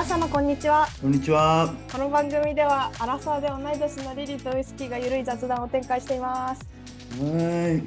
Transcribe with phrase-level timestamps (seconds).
[0.00, 1.74] 皆様こんにちはこんにちは。
[1.92, 6.62] この番組ではアラサーで同い年のリリーとウイスキーがゆるい雑談を展開しています
[7.22, 7.84] はい。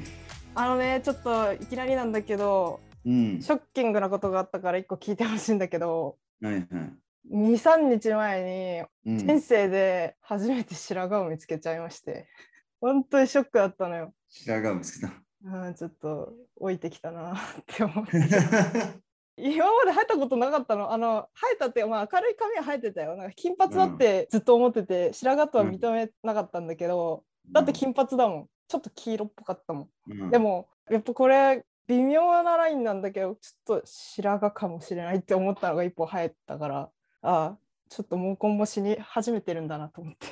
[0.54, 3.42] あのねちょっといきなりなんだけどうん。
[3.42, 6.66] ショッキングなことがあったから一個聞いてほしいんだけどはいはい。
[7.32, 12.28] 23日前うんに人生で初めて白髪を見つけちゃいまして
[12.80, 15.12] 本当にショックだったのよ白髪を見つけた。
[15.46, 17.36] うんちょっと置いてきたなっ
[17.66, 18.12] て思って
[19.36, 20.92] 今まで生えたことなかったの？
[20.92, 23.16] あの生えたって、まあ、明るい髪は生えてたよ。
[23.16, 28.48] なんか金髪だってずっと思ってて、白髪とは認めなかったんだけど、だって金髪だもん。
[28.66, 30.30] ちょっと黄色っぽかったもん、うん。
[30.30, 36.90] でもやっぱこれ微妙なラインなんだけどちょっと白髪かもしれないって思ったのが一歩生えたからあ
[37.22, 37.58] あ
[37.90, 40.26] ちょっと毛根も死に始めてるんだなと思って。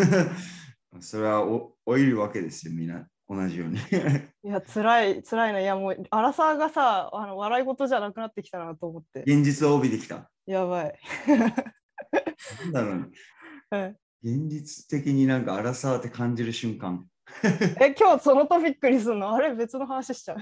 [0.98, 3.06] それはお老いるわけですよ、みんな。
[3.28, 3.78] 同じように。
[4.44, 10.30] いや辛い辛いないやもう荒さがさあの笑い事じゃなくなってきたなと思って現実を帯びてきた。
[10.46, 13.06] やばい、なんだろうね。
[13.72, 17.06] うん現実的になんか荒さって感じる瞬間。
[17.80, 19.32] え今日そのトピックにすんの？
[19.34, 20.38] あれ別の話しちゃう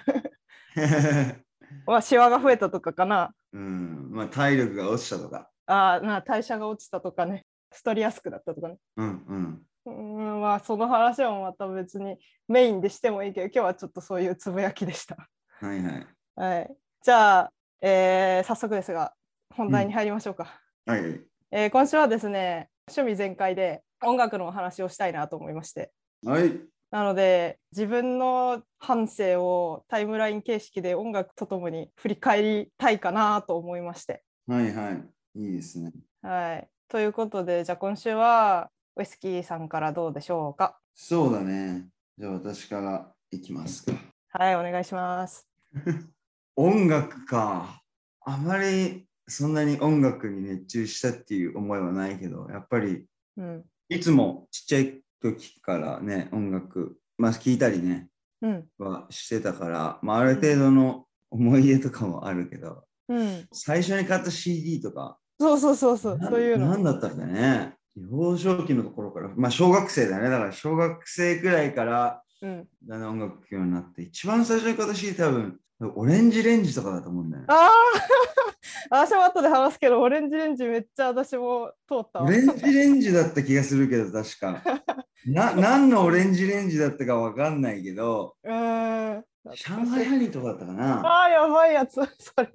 [1.86, 4.10] まあシワが増えたとかかなうん。
[4.10, 5.50] まあ体力が落ちたとか。
[5.66, 9.62] あーな代謝が落ちたとかね太りやすくなったとかねうんうん。
[9.86, 12.16] うんまあその話はまた別に
[12.48, 15.16] メインでしてもいいけど今日はちょっとそういうつぶやきでした
[15.60, 16.06] はいはい。
[16.36, 19.12] はいじゃあ、えー早速ですが
[19.54, 21.20] 本題に入りましょうか、はいはい。
[21.50, 25.92] えー今週はですね趣味全開で音楽のお話をしたいなと思いまして
[26.24, 26.52] はい。
[26.91, 34.22] なので自分の半生をタイムライン形式で音楽とともに振り返りたいかなと思いまして。
[34.46, 35.41] はいはい。
[35.41, 35.92] いいですね。
[36.22, 40.78] はい、ということでじゃあ今週はウイスキーさんからどうでしょうか？
[40.94, 41.88] そうだね。
[42.16, 43.93] じゃあ私からいきますか。
[44.31, 45.49] はいお願いします。
[46.56, 47.83] 音楽か。
[48.27, 53.04] あまりそんなに音楽に熱中したっていう思いはないけど、やっぱり
[53.37, 58.09] うんいつもちっちゃい時からね、音楽、まあ聞いたりね、
[58.43, 66.69] うんはしてたから、まあある程度の思い出とかもあるけど、うん、最初に買った CD とか、そうそうそうそうなそういうの。
[66.69, 67.75] なんだったっけね。
[67.97, 70.31] 幼少期のところから、まあ小学生だね。
[70.31, 75.59] だから小学生くらいからうん、だね音楽聴くようになって、一番最初に買った CD 多分、
[75.94, 77.47] オレンジレンジとかだと思うんだよね。
[77.49, 77.71] ああ
[79.06, 82.31] 私も後で話すけどオレンジレンジめっちゃ私も通ったわオ。
[82.31, 84.62] レンジレンジだった気がするけど、確か。
[85.27, 89.25] な何のオレンジレンジだったかわかんないけど、うーん。
[89.47, 91.00] 上海ハニーとかだったかな。
[91.00, 92.50] ああやばいやつ それ。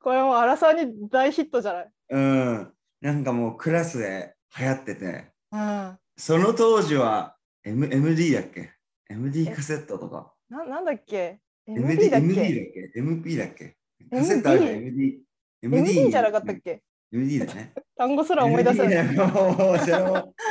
[0.00, 1.90] これもう荒さに大ヒットじゃない。
[2.10, 2.72] うん。
[3.00, 5.98] なんかもうクラスで流行ってて、うん。
[6.16, 8.72] その当時は、M、MD だっけ
[9.10, 10.32] ?MD カセットとか。
[10.48, 12.90] ななんだっけ？MD だっ MD だっけ？
[12.94, 13.76] け ?MP だっけ？
[14.10, 15.20] カセットあるじゃん MD。
[15.62, 17.72] ?MD じゃなかったっけ ?MD だね。
[17.96, 19.16] 単語すら思い出せない。
[19.16, 20.50] だか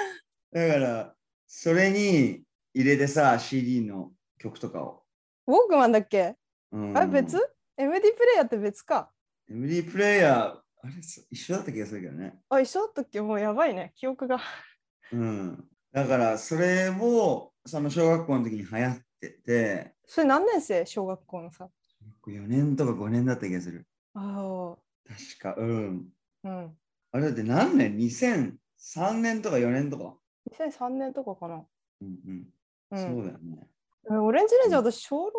[0.52, 1.16] ら、
[1.48, 5.04] それに入れてさ、CD の曲とかを。
[5.48, 6.36] ウォークマンだっけ
[6.72, 7.38] うんあれ別
[7.78, 9.12] ?MD プレイヤーって別か。
[9.50, 12.40] MD プレイヤー、あれそ一緒だった気がするけどね。
[12.48, 13.20] あ、一緒だったっけ？
[13.20, 13.94] もうやばいね。
[13.96, 14.40] 記憶が。
[15.12, 15.68] うん。
[15.92, 20.86] だから、それを、その小学校の時に流行ってて、それ何年生？
[20.86, 21.70] 小学校のさ。
[22.28, 23.88] 4年とか5年だった気がする。
[24.14, 24.76] あ
[25.08, 26.08] 確か、うん。
[26.44, 26.50] あ。
[26.50, 26.78] うん。
[27.14, 30.16] あれだって何年 ?2003 年とか4年とか
[30.52, 31.66] ？2003年とかかな。
[32.02, 32.54] うんうん。
[32.92, 33.68] うん、そうだよね。
[34.06, 35.32] うんオレンジレンジは私小6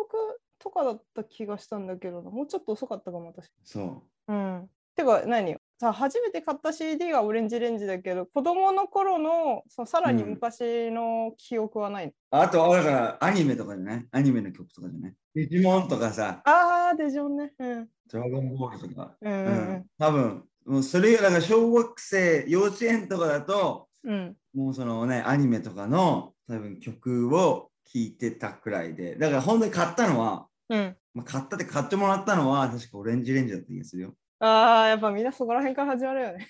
[0.59, 3.49] とかだった気がしたんだけどなもうちょっと遅かったかも私。
[3.63, 4.69] そうん。
[4.97, 5.55] てか何？
[5.79, 12.15] さ初めて買った CD がオレンジレンジだけど子供の頃のそのさらにうん昔の記憶はないの、う。
[12.31, 14.07] あと、だから、アニメとかじゃない？
[14.11, 15.13] アニメの曲とかじゃない？
[15.35, 17.53] デジモンとかさ、ああデジョンね。
[17.59, 17.87] うん。
[18.11, 19.15] ドラゴンボールとか。
[19.21, 19.85] うんううんん。
[19.99, 24.13] 多分、もうそれだから小学生、幼稚園とかだと、うん。
[24.13, 24.37] うん。
[24.55, 30.97] もうそのね、アニメとかの多分曲を聴いてたくらいで、だから本当に買ったのは、うん。
[31.13, 34.13] まあ、買ったって買ってもらったのは確かオレンジレンジだった気がするよ。
[34.39, 36.47] ああやっぱみんなそこら辺から始まるよね。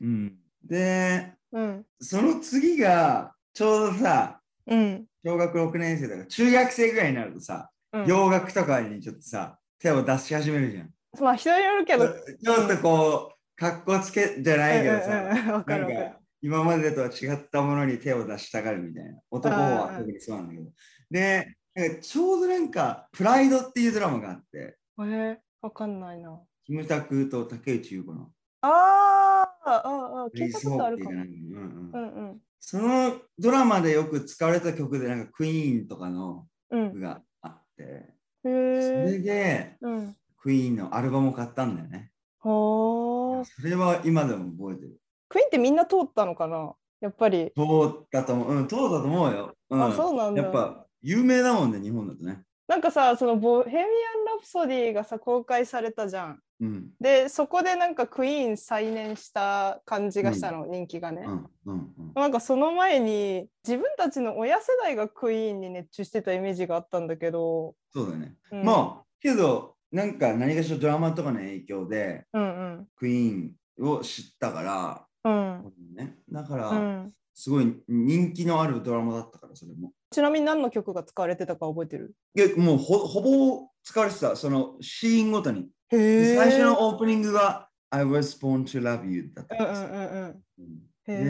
[0.00, 0.38] うん。
[0.62, 1.86] で、うん。
[2.00, 5.06] その次が、ちょうどさ、うん。
[5.24, 10.90] 小学6年生とか中学生ぐらいになるとさ、うん、洋楽とかにちょっとさ、手を出し始めるじゃん。
[11.20, 12.06] まあ人によるけど。
[12.08, 16.20] ちょっとこう、かっこつけじゃないけどさ、なんか。
[16.42, 19.18] 今までとは違ったものに手を出したがるみたいな。
[19.30, 20.70] 男はうん特にそうなんだけど。
[21.10, 21.56] で、
[22.02, 26.40] ちょうどなんか、プライドっていうドラマがあって、えー、わかんないな。
[26.66, 28.28] キムタクと竹内優子の
[28.60, 31.10] あーあ聞いたことあるかも。
[31.10, 32.40] うんかうんうんうんうん。
[32.58, 39.18] そのドラマでよく使われた曲で、なんかクイーンとかのうん曲があって、へそれえ。
[39.20, 40.16] でうん。
[40.38, 42.10] クイーンのアルバムを買ったんだよね。
[42.42, 44.96] それは今でも覚えてる。
[45.28, 46.74] クイーンってみんな通ったのかな？
[47.00, 47.52] やっぱり。
[47.54, 48.56] 通ったと思う。
[48.56, 49.54] うん、通ったと思うよ。
[49.70, 50.42] うん、あ、そうなんだ。
[50.42, 52.42] やっぱ有名だもんね、日本だとね。
[52.66, 53.92] なんかさ、そのボヘミアン・ラ
[54.40, 56.40] プソディがさ、公開されたじゃん。
[56.60, 56.90] うん。
[57.00, 61.22] で、そこでなんかクイーン再燃した感じがしたの、人気がね。
[61.26, 61.50] うん。
[61.66, 61.94] うん。
[61.98, 68.34] うんなんかその前に自分たちの親世代がクイーンに熱中してたイメージがあったんだけど、そうだね。
[68.52, 72.46] うんまあ、けど、なんか何かしらドラマとかの影響で、うんう
[72.80, 73.50] んクイー
[73.82, 79.92] ンを知ったから、うんね、だから、うん、すごい人気のあるドラマだったから、それも。
[80.16, 82.14] ちなみに何の曲が使われてたか覚えてる？
[82.34, 85.68] いやもうほほぼ使われてた、そのシーンごとに。
[85.90, 89.88] 最初のオープニングが I was born to love you だったうんんですよ。
[89.88, 91.14] うんうんうんうん。
[91.14, 91.24] へ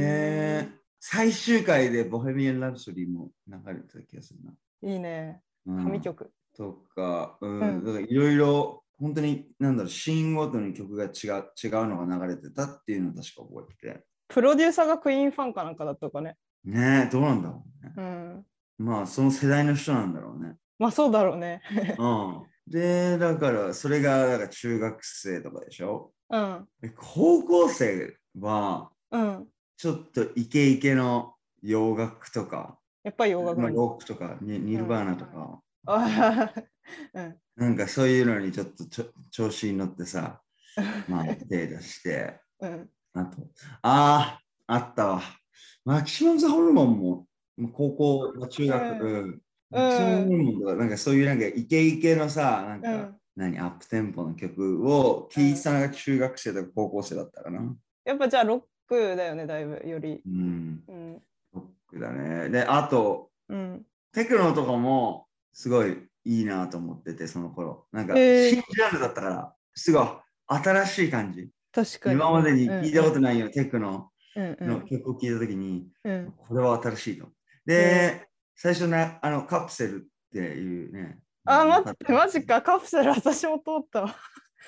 [0.62, 0.68] で、
[1.00, 4.52] 最終回でボヘミアン・ラプソディも流れてた気がするな。
[4.84, 5.42] えいいね。
[5.66, 5.82] うん。
[5.82, 7.84] 神曲、とか、うん、うん。
[7.84, 14.04] だからいろいろ、本当に、なんだろう、シーンごとに曲が違う違うのが流れてたっていうのを確か覚えてて。
[14.28, 16.36] プロデューサーがクイーンファンかなんかだったかね。
[16.64, 17.92] ねえ、どうなんだろうね。
[17.96, 18.46] うん
[18.78, 20.56] まあ、その世代の人なんだろうね。
[20.78, 21.62] まあそうだろうね。
[21.98, 22.46] うん。
[22.66, 26.12] で、だから、それが、だから中学生とかでしょ？
[26.28, 26.68] うん。
[26.80, 29.48] で高校生は、うん。
[29.76, 33.60] ちょっとイケイケの洋楽とか、やっぱり洋楽。
[33.60, 36.52] まあ、ロックとか、ニニルバーナとか、あ
[37.14, 37.36] うん。
[37.56, 40.42] なんかそういうのにちょっとちょ調子に乗ってさ、
[41.08, 42.90] まあ、手出して、うん。
[43.14, 43.42] あと、
[43.82, 45.22] ああ、あったわ。
[45.84, 47.25] マキシマムザホルモンも、
[47.72, 49.40] 高校、まあ中学、
[49.72, 50.62] うん。
[50.62, 50.78] うん。
[50.78, 53.16] なんかそういうなんかイケイケのさ、なんか、うん。
[53.36, 57.76] 何、アップテンポの曲を聴いてたのが中学生とか高校生だったかな。
[58.04, 60.22] やっぱじゃあロックだよねだいぶより。
[60.26, 61.22] うん、うん。
[61.52, 62.48] ロックだね。
[62.50, 63.86] で、あと、うん。
[64.12, 67.86] テクノとかもすごいいいなと思ってて、その頃。
[67.92, 70.06] なんか、新ジャンルだったから、すごい
[70.46, 71.50] 新しい感じ。
[71.72, 72.16] 確かに。
[72.16, 74.56] 今までに聞いたことないようなテクノうん。
[74.58, 74.68] うん。
[74.68, 76.32] の曲を聴いたときに、うん。
[76.36, 77.28] これは新しいと。
[77.66, 81.18] で、最初な、あの、カプセルっていうね。
[81.46, 84.16] あ待ってマジかカプセル私も通ったわ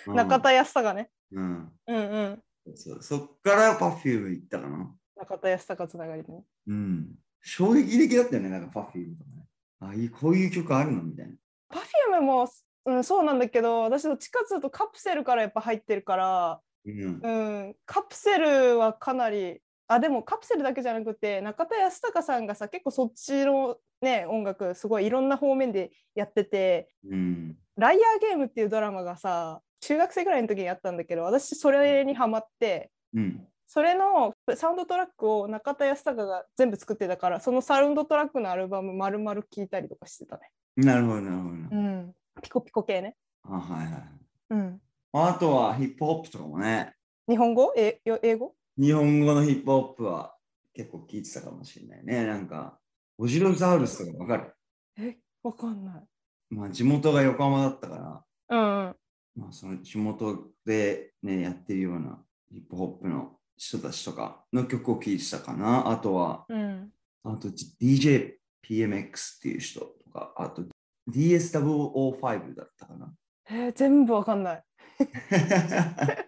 [0.06, 1.72] うん中田ヤスタカねうん。
[1.88, 2.42] うんうん
[2.76, 4.94] そそっからパフューム行ったかな。
[5.16, 7.14] 中田ヤスタカつながりねうん。
[7.42, 9.46] 衝撃的だったよね、なんかパフュームとかね。
[9.80, 11.32] あいい、こういう曲あるのみたいな。
[11.70, 12.48] パフュームも、
[12.84, 17.20] うん、そうなんだけど私どっちかっていうとカプセルからやっぱ入ってるから、うん。
[17.22, 27.56] うん、カプセルはかなりあでもカプセルだけじゃなくて中田ヤスタカさんがさ結構そっちのね音楽すごいいろんな方面でやっててうん。
[27.76, 33.48] 「ライアーゲーム」っていうドラマがさ中学生ぐらいの時にあったんだけど私それにハマってうん。
[33.70, 40.50] それのサウンドトラックを中田ヤスタカが全部作ってたからそのサウンドトラックのアルバム丸々聴いたりとかしてたね。
[40.76, 41.50] なるほど、なるほど。
[41.50, 43.14] うん、ピコピコ系ね。
[43.42, 44.02] あ、はいはい。
[44.50, 44.80] うん、
[45.12, 46.94] あとはヒップホップとかもね。
[47.28, 47.74] 日本語？
[47.76, 48.54] えよ英語？
[48.78, 50.34] 日本語のヒップホップは
[50.74, 52.26] 結構聞いてたかもしれないね。
[52.26, 52.78] なんか、
[53.18, 54.54] オジロザウルスとかわかる？
[54.98, 56.02] えわかんない。
[56.50, 58.96] まあ地元が横浜だったから、うんうん
[59.36, 62.18] まあその地元でね、やってるような
[62.50, 65.90] ヒップホップの人たちとかの曲を聴いてたかな。
[65.90, 66.90] あとは、うん
[67.24, 70.62] あと DJPMX っていう人とか、あと
[71.10, 73.12] DSW05 だったかな。
[73.50, 74.64] えー全部わかんない。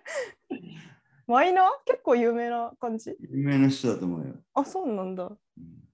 [1.31, 1.67] マイナー？
[1.87, 3.17] 結構有名な感じ？
[3.21, 4.35] 有名な人だと思うよ。
[4.53, 5.25] あ、そうなんだ。
[5.25, 5.39] うん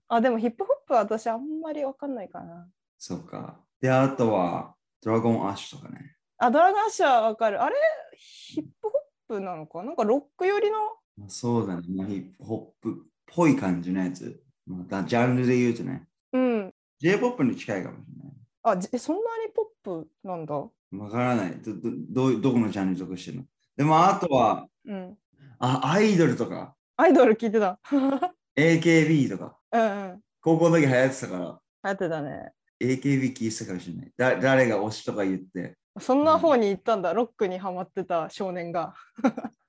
[0.09, 2.69] あ、でもヒップホップは私あんまりわかんないかな。
[2.97, 3.57] そうか。
[3.81, 6.15] で、あとは、ドラゴンアッシュとかね。
[6.39, 7.61] あ、ドラゴンアッシュはわかる。
[7.61, 7.75] あれ
[8.17, 8.91] ヒップホ
[9.35, 9.83] ップなのか？
[9.83, 10.77] なんかロック寄りの？
[11.19, 11.83] まあ、そうだね。
[11.89, 14.41] まあヒップホップっぽい感じのやつ。
[14.65, 16.07] また、ジャンルで言うとね。
[16.33, 16.75] うん。
[17.01, 18.33] J-POP に近いかもしれない。
[18.63, 20.55] あ、そんなにポップなんだ？
[20.55, 20.71] わ
[21.11, 21.81] からないどど
[22.31, 22.41] どう。
[22.41, 23.45] どこのジャンルに属してるの？
[23.77, 25.19] でも、あとは、うん。
[25.59, 27.79] あ、アイドルとか、アイドル聞いてた。
[28.57, 29.85] AKB とか、うんう
[30.15, 30.21] ん。
[30.41, 31.49] 高校の時流行ってたから、流
[31.83, 32.53] 行ってたね。
[32.81, 34.13] AKB 聞いてたかもしれない。
[34.17, 35.77] だ誰が推しとか言って。
[35.99, 37.15] そんな方に行ったんだ。
[37.15, 38.95] ロックにハマってた少年が。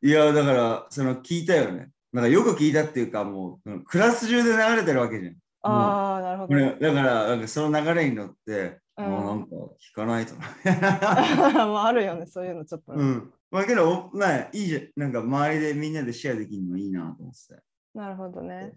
[0.02, 1.90] いや、だから、その聞いたよね。
[2.12, 5.36] なんかよく聞いたっていうか、もう、クラス中で流れてるわけじゃん。
[5.62, 6.56] ああ、なるほど。
[6.56, 10.48] ねだから、なんかその流れに乗って、うんもうなんか聞かないとな。
[11.68, 13.34] まああるよね、そういうのちょっとね、うん。
[13.52, 14.90] まあけど、まあいいじゃん。
[14.96, 17.62] なんか周りでみんなでシェアできるのいいなと思ってて。
[17.94, 18.74] なるほどね。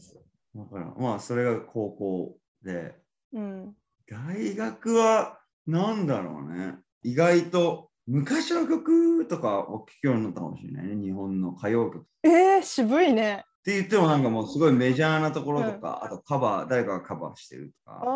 [0.54, 2.94] だから、まあそれが高校で、
[3.32, 3.74] うん。
[4.06, 6.78] 大学はなんだろうね。
[7.02, 11.02] 意外と昔の曲とかを聴くようになったかもしれないね。
[11.02, 11.98] 日本の歌謡曲。
[12.00, 13.44] っえー、渋いね。
[13.62, 18.06] て言ってもなんかもうすごいメジャーなところとか、あとカバー、誰かがカバーしてるとあか。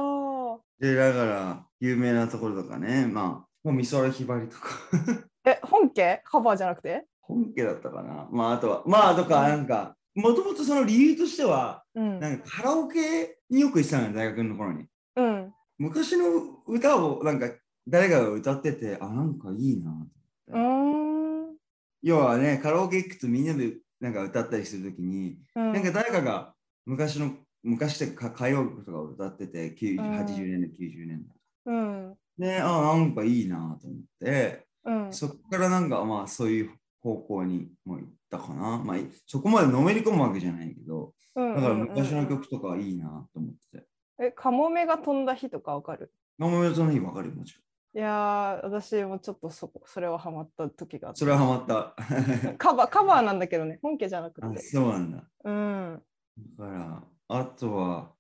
[0.59, 0.61] あ。
[0.79, 3.07] で、だから有名なところとかね。
[3.07, 4.69] まあ、もう美空ひばりとか。
[5.47, 6.23] え、本家？
[6.25, 7.07] カバーじゃなくて？
[7.21, 8.29] 本家だったかな。
[8.31, 12.21] まあ、あとは、まあ、とか、なんか、もともとその理由としては、うん。
[12.21, 14.87] なんかカラオケによく行ってたのよ、大学の頃に。
[15.17, 15.53] うん。
[15.79, 16.27] 昔の
[16.67, 17.49] 歌をなんか
[17.89, 20.07] 誰かが歌ってて、あ、なんかいいな。
[20.49, 21.57] うーん。
[22.03, 26.55] 要はね、カラオケ行くとみんなでなんか歌ったりするときに、うんなんか誰かが
[26.87, 27.33] 昔の、
[27.65, 31.27] 昔ってか歌謡曲とかを歌ってて、90うん80年代、90年
[31.67, 32.19] うん。
[32.39, 32.49] 代。
[32.49, 35.13] で、あ、なんかいいなと思って、うん。
[35.13, 38.79] そこからなんかまあそういう方向にも行ったかな。
[38.79, 43.87] まあそこまでのめり込むわけじゃないけど、うんだから昔の曲とかいいなと思ってて。
[44.19, 46.13] え、カモメが飛んだ日とかわかる？
[46.41, 47.55] あんまりその日わかるよもち
[47.95, 51.15] いやー、私もちょっとそこ、それはハマった時があろん。
[51.15, 51.19] った。
[51.21, 51.95] それはハマった。
[52.59, 54.61] カバー、カバーなんだけどね、本家じゃなくあ、て。
[54.61, 55.31] そうなんだ。
[55.45, 56.03] うん。
[56.59, 57.03] だから、
[57.37, 58.13] あとは、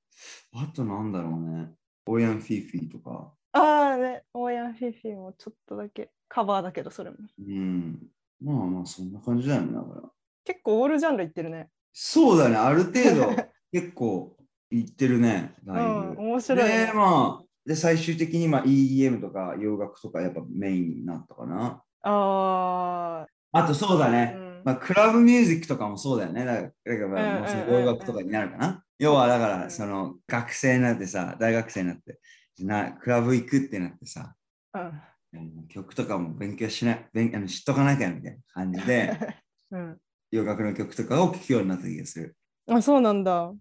[0.54, 1.70] あとなんだろうね。
[2.06, 3.32] オーヤン・フィフィとか。
[3.52, 7.16] ああね、オーヤン・フィフィもちょっとだけカバーだけど、それも。
[7.38, 8.08] うん。
[8.42, 9.72] まあまあ、そんな感じだよね。
[9.72, 10.02] だから。
[10.44, 11.68] 結構オールジャンルいってるね。
[11.92, 12.56] そうだね。
[12.56, 13.36] ある程度、
[13.70, 14.36] 結構
[14.72, 15.54] いってるね。
[15.64, 15.90] うだいぶ。
[15.90, 16.92] ん、面白い、ねで、。
[16.92, 21.82] まあ、で、最終的にまあ EDM とか洋楽とかやっぱメインになったかな。
[22.02, 24.34] ああとそうだあ、ね。
[24.36, 26.44] うんまあ、クラブミュージックとかもそうだよね。
[26.44, 28.83] だから、だからまあうんそのうんうんうん洋楽とかになるかな。
[28.98, 32.20] 要はだかうんら、その学生になってさ、大学生になって、
[32.60, 34.34] なクラブ行くってなってさ、
[34.74, 39.10] うんうん曲とかも勉強しない、勉あの知っとかなきゃみたいな感じで、
[39.72, 40.00] うん。
[40.30, 42.36] 洋楽の曲とかを聴くようになった気がする。
[42.68, 43.46] あ、そうなんだ。
[43.46, 43.54] う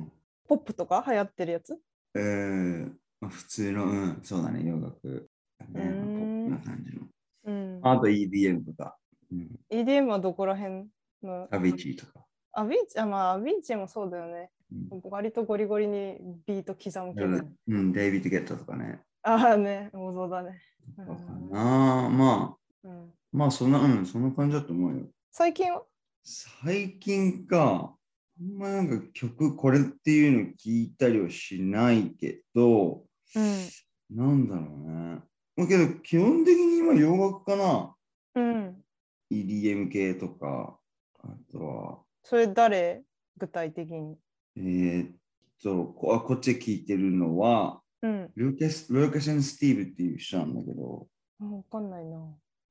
[0.00, 0.12] ん
[0.48, 1.78] ポップとか流行ってるやつ？
[2.14, 5.72] えーまあ、普通の、うん、そうだね、洋楽だね。
[5.74, 7.06] ポうーんップな感じの。
[7.44, 7.80] うん。
[7.82, 8.96] あと EDM とか、
[9.30, 10.88] うん、EDM はどこら辺
[11.22, 11.48] の？
[11.50, 12.24] アビチーとか。
[12.52, 14.50] アビーチ、あ、まあ、アビーチもそうだよね。
[14.72, 17.48] うん割とゴリゴリにビート刻むけど。
[17.68, 19.00] うん、デイビッド・ゲットとかね。
[19.22, 20.60] ああね、王道だね。
[20.98, 25.06] うとかんなまあ、うん、まあそんな、うん、そんな感じだと思うよ。
[25.32, 25.82] 最近は？
[26.22, 27.94] 最近か、
[28.38, 34.16] あんまなんか曲これっていうの聞いたりはしないけど、うん。
[34.16, 35.22] なんだろうね。
[35.56, 37.94] まあけど基本的に今洋楽かな。
[38.34, 38.84] うん。
[39.30, 40.78] EDM 系とか、
[41.20, 43.02] あとは、それ誰？
[43.38, 44.16] 具体的に。
[44.58, 45.10] えーっ
[45.62, 48.30] とこあ、こっちで聞いてるのは、うん。
[48.34, 51.06] ルーカス・ルーカス・ン・スティーブっていう人なんだけど、
[51.40, 52.18] あわかんないな。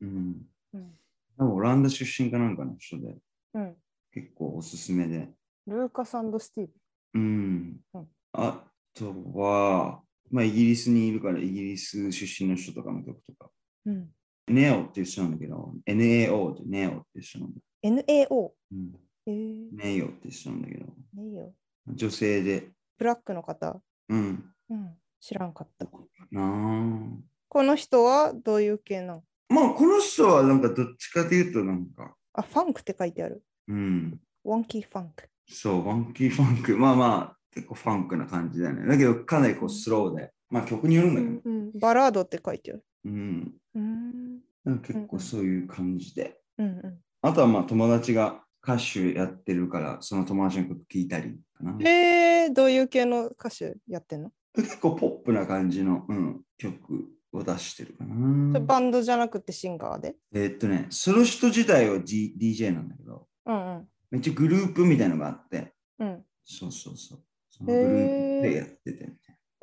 [0.02, 0.42] うん。
[0.74, 0.92] うん。
[1.38, 3.16] 多分オランダ出身かなんかの人で、
[3.54, 3.76] うん。
[4.14, 5.30] 結構おすすめで。
[5.68, 6.74] ルーカススティーブ。
[7.16, 8.08] うんうん。
[8.34, 8.64] あ
[8.94, 13.50] とは、まあ、イギリスにいるから、イギリス出身の人とかの曲とか。
[13.86, 14.10] うん。
[14.48, 17.60] ネオっていう人なんだけど、NAO ってネオっていう人なんだ。
[17.84, 18.52] NAO。
[18.72, 18.92] うん、
[19.26, 20.86] えー、ネオっていう人なんだけど、
[21.22, 21.54] いいよ。
[21.88, 22.70] 女性で。
[22.98, 23.80] ブラックの方？
[24.10, 24.54] うん。
[24.70, 24.96] うん。
[25.20, 25.86] 知らんかった。
[26.32, 27.24] なあ。
[27.48, 29.24] この人はどういう系なの？
[29.50, 33.44] まあ、この人はなんかどっちかというとなんか、あ、ファンクって書いてある。
[33.68, 34.20] うん。
[34.44, 35.30] ファンキーファンク。
[35.48, 36.78] そう、ファンキーファンク。
[36.78, 38.88] まあまあ、結構ファンクな感じだよね。
[38.88, 40.32] だけど、かなりこうスローで。
[40.50, 41.42] まあ、曲によるんだけど。
[41.46, 42.86] うん、バラードって書いてある。
[43.06, 43.54] うん。
[43.76, 44.40] うん。
[44.64, 46.40] なんか結構そういう感じで。
[46.58, 51.72] うんうあとはまあ友達が歌手やってるから、その友達の曲聴いたりかな。
[51.72, 51.88] ん。
[51.88, 54.32] えー、どういう系の歌手やってんの？
[54.54, 58.60] 結構ポップな感じの、うん、曲を出してるかな。
[58.60, 60.16] バンドじゃなくてシンガーで？
[60.34, 63.88] えーっとね、その人自体は、G、DJ なんだけど、うんうん。
[64.12, 67.20] めっちゃグループみたいのがあって、うん、そうそうそう。
[67.50, 69.14] そのグループでやってて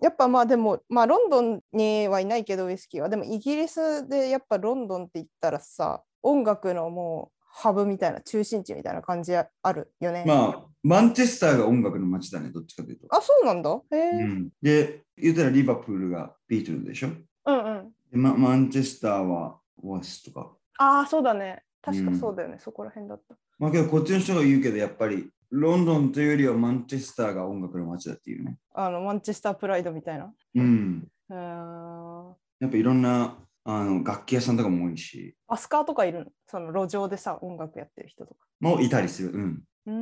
[0.03, 10.25] やっぱまあでも、まあロンドンにはいないけどウイスキーは、でもイギリスでやっぱロンドンって言ったらさ、音楽のもうハブみたいな、中心地みたいな感じあるよね。
[10.25, 10.35] な。
[10.35, 13.07] まあ、マンチェスターが音楽の街だね、どっちかというと。
[13.11, 13.71] あ、そうなんだ。
[13.93, 17.11] へえ、うん、で、言ったらリバプールがビートルズでしょ？
[17.47, 17.93] うんうん。
[18.11, 20.53] で、ま、マンチェスターはオアシスとか。
[20.79, 21.63] ああ、そうだね。
[21.81, 23.37] 確うんかそうだよね、そこら辺だった。
[23.59, 28.59] まあけどこっちの人が言うけど、やっぱりロンドンというよりはマンチェスターが音楽の街だっていうね。
[28.75, 30.33] あの、マンチェスタープライドみたいな。
[30.57, 31.07] うん。
[31.29, 32.35] うーん。
[32.61, 36.27] やっぱいろんなあの楽器屋さんとかも多いし、アスカーとかいるの？
[36.47, 38.41] その路上でさ、音楽やってる人とか。
[38.61, 39.31] もういたりする。
[39.31, 39.63] うん。
[39.87, 39.93] うー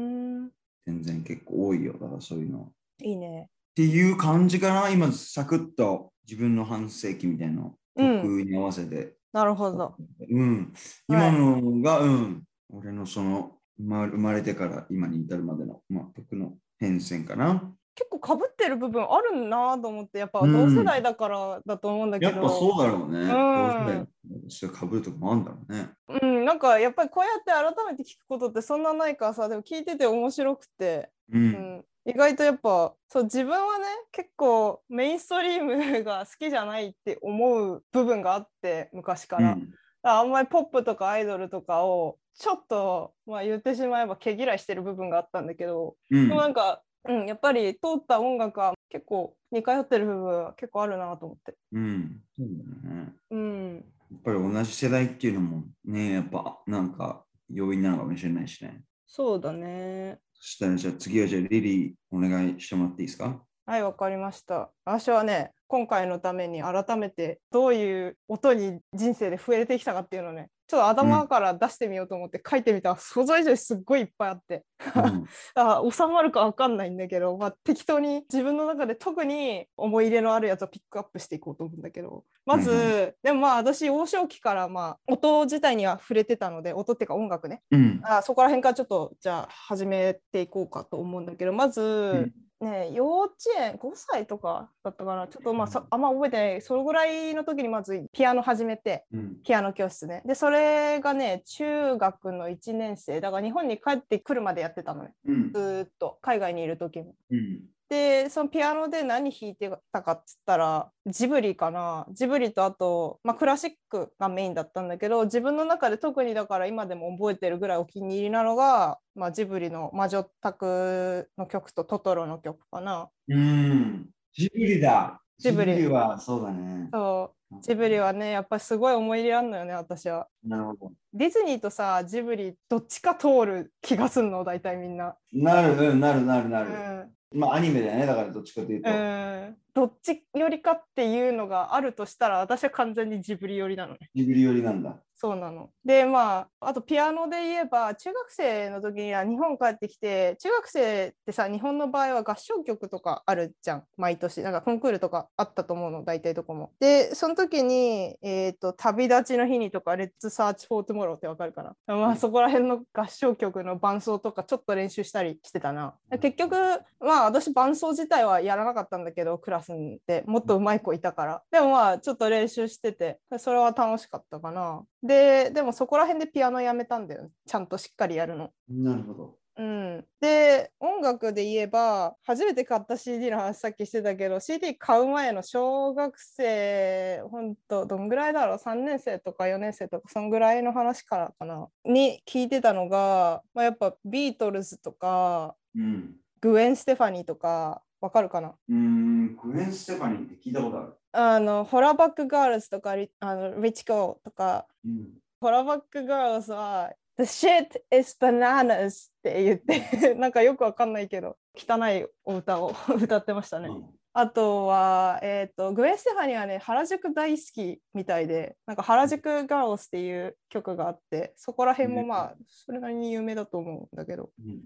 [0.47, 0.51] ん。
[0.85, 1.93] 全然結構多いよ。
[1.93, 2.59] だからそういうの。
[2.61, 3.49] っいいね。
[3.75, 4.91] ていう感じかな？
[4.91, 9.15] 今、サクッと自分の半世紀みたいな曲に合わせて。
[9.33, 9.95] なるほど。
[10.29, 10.73] うん。
[11.09, 12.43] 今のが、うん。
[12.69, 17.73] 俺のその生ま生まれてから今に至るまでの、まあ、曲の変遷かな。
[17.95, 22.33] 結構かぶってる部分あるなと思って、やっぱうん同世代だからだと思うんだけど。
[22.33, 23.25] やっぱそうだろうね。
[23.25, 25.91] んどうせかぶるとかもあるんだろうね。
[26.23, 31.39] うん、なんかやっぱりこうやって改めて聞くことってそんなないからさ、でも聞いてて面白くて、う。
[31.39, 39.69] うんん、意外とやっぱそう自分はね結構メインストリームが好きじゃないって思う部分があって昔から、うん
[40.03, 51.55] らあんまりポップとかアイドルとかをちょっと、まあ、言ってしまえば毛嫌いしてる部分があったんだけど、うんでもなんか、うん、やっぱり通った音楽は結構似通ってる部分は結構あるなと思って。
[51.73, 52.21] うん。
[52.37, 53.13] そうだよね。
[53.31, 58.83] うん、やっぱり同じ世代っていうのもね、やっぱなんか要因なのかもしれないしね。
[59.07, 60.19] そうだね。
[60.35, 63.43] そしたらじゃあ次はじゃあリリーお願いしてもらっていいですか？
[63.65, 64.71] はい、わかりました。
[64.85, 74.65] 私はね、今回のために改めてどういう音に人生で触れてきたかっていうのをね、ちょっと頭から出してみようと思って書いてみたら、想像以上にすっごいいっぱいあって、
[74.97, 75.27] うん。
[75.55, 88.01] あ収まるかわかんないんだけど、まあ、適当に自分の中で特に思い入れのあるやつをピックアップしていこうと思うんだけど、まず、はいでもまあ私、幼少期からまあ音自体には触れてたので、音っていうか音楽ね、うん。
[88.03, 99.37] あそこら辺からちょっとじゃあ始めていこうかと思うんだけどまず、ね幼稚園5歳とかだったかなちょっとまあさあんま覚えてないそのぐらいの時にまずピアノ始めてうん。
[99.45, 105.59] ピアノ教室ねでそれがね中学の1年生だから日本に帰ってくるまでやってたのねうんず。
[105.59, 107.15] ーっと海外にいる時も。
[107.31, 107.61] うん。
[107.93, 123.11] でそのピアノで何弾いてたかっつったらジブリかなジブリとあと、まあ、クラシックがメインだったんだけど自分の中で特にだから今でも覚えてるぐらいお気に入りなのが、まあ、ジブリの「魔女宅」の曲と「トトロ」の曲かな。
[123.29, 124.09] うん。
[124.33, 125.21] ジブリだ。
[125.37, 126.89] ジブリはそうだね。
[126.91, 130.29] そうジブリはねやっぱりすごい思い入れあるのよね私は。
[130.43, 130.93] なるほど。
[131.13, 135.15] ディズニーとさジブリどっちか通る気がすんの大体みんな。
[135.31, 136.71] なる、うん、なるなるなうる。
[136.71, 138.91] んまあアニメだよね、だからどっちかというと。
[138.91, 144.11] うん、どっちよりかっていうのがあるとしたら私は完全にジブリ寄りなのね。
[144.15, 144.97] ジブリ寄りなんだ。
[145.23, 145.71] そうなの。
[145.85, 156.73] でまああとピアノで言えば中学生の時には日本帰ってきて中学生ってさ日本の場合は合唱曲とかあるじゃん毎年なんかコンクールとかあったと思うの大体どこも。
[156.81, 165.95] でその時に、えーと「旅立ちの日に」とか「Let's Search For Tomorrow」ってわかるかな、まあ、そこら辺の合唱曲の伴奏とかちょっと練習したりしてたな。
[166.21, 166.57] 結局
[166.99, 169.73] まあ私伴奏自体はやらなかったんだけどクラス
[170.07, 171.43] でもっと上手い子いたから。
[171.51, 174.83] でもまあちょっと練習しててそれは楽しかったかな。
[175.03, 177.31] ででもそこら辺でピアノやめたんだよ。
[177.47, 178.51] ちゃんとしっかりやるの。
[178.69, 179.39] なるほど。
[179.59, 191.69] うん、で音楽で言えば初めて買った CD の話さっきしてたけど CD 買う前の小学生ほんとどんぐらいだろう？3年生とか4年生とかそんぐらいの話からかな。
[191.85, 196.17] に聞いてたのが、まあ、やっぱビートルズとかうん。
[196.41, 198.49] グエン・ステファニーとかわかるかな？
[198.69, 200.93] うーん、グエン・ステファニーって聞いたことある。
[201.13, 205.09] あの Hollaback Girls とかリあの Rich Girl とかうん。
[205.41, 213.69] Hollaback Girls は The shit is bananas って言って なんかよくわかんないけど汚いお歌を 歌ってましたね。
[214.15, 224.61] あとは、えー、とグエン・ステファニーはね原宿大好きみたいでなんか原宿 Girls っていう曲があってそこら辺もまあそれなりに有名だと思うんだけど、うん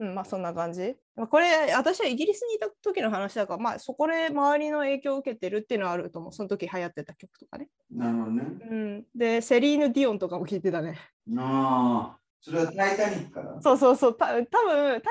[0.00, 0.96] うんうん、まあそんな感じ。
[1.14, 7.68] まあこれ私はイギリスにいた時の話だからまあそこで周りの影響を受けてるっていうのはあると思うその時流行ってた曲とかね。
[7.92, 7.98] うん。
[7.98, 8.42] なるほどね。
[8.70, 10.98] うん、でセリーヌ・ディオンとかも聴いてたね。
[11.36, 15.10] ああ、それはタイタニックからそうそうそう、た多分タイタ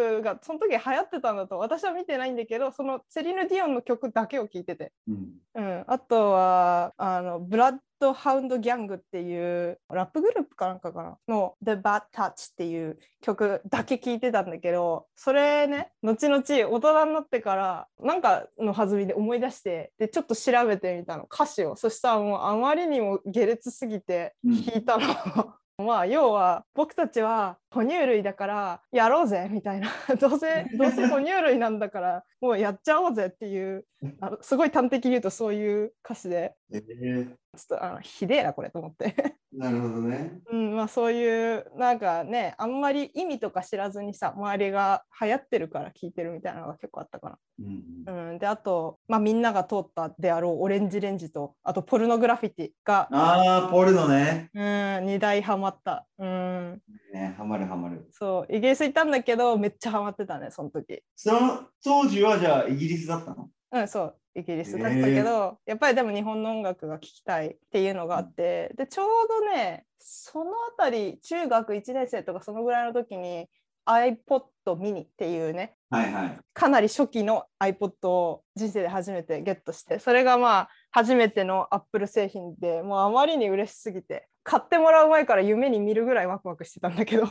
[0.00, 4.92] ニックがその時流行ってたんだと私は見てないんだけど、そのセリーヌ・ディオンの曲だけを聴いてて。
[5.06, 5.32] うん。
[5.54, 11.18] うん、あとはあの、ブラッド・ハウンド・ギャングっていうラップグループかなんかかな？
[11.28, 21.76] の The Bad Touch っていう曲だけ聴いてたんだけど、それね、後々大人になってからなんかの弾みで思い出して、で、ちょっと調べてみたの、歌詞を。
[21.76, 25.54] そしたらもうあまりにも下劣すぎてうん聴いたの。
[25.82, 29.90] まあ要は僕たちは哺乳類だからやろうぜみたいな。
[30.20, 33.84] どうせ どうせ哺乳類なんだからもうやっちゃおうぜっていう
[34.20, 36.54] あのすごい端的に言うとそういう歌詞で。
[36.72, 37.42] ええ。
[37.58, 39.14] ちょっとあのひでえなこれと思って、
[39.52, 40.40] なるほどね。
[40.50, 54.48] うんまあ、そういうなんかねあんまり意味とか知らずにさ周りが流行ってるから聞いてるみたいなのが結構あったかうんな、うん、であと、まあ、みんなが通ったであろうオレンジレンジとあとポルノグラフィティが、ああ、ポルノね。
[54.54, 58.08] うん、2台ハマった、うん、ね、ハマるハマる。
[58.12, 61.02] そうイギリス行ったんだけどめっちゃハマってたねその時。
[61.14, 63.50] その当時はじゃあイギリスだったの？
[63.72, 73.46] うんそうイギリスだったけど、やっぱりでも日本の音楽が聴きたいっていうのがあって、でちょうどねそのあたり中学1年生とかそのぐらいの時に
[73.86, 76.38] iPod mini っていうねはいはい。
[76.54, 87.26] かなり初期の iPod を人生で初めてゲットしてそれがまあ初めての Apple 製品でもうあまりに嬉しすぎて買ってもらう前から夢に見るぐらいワクワクしてたんだけど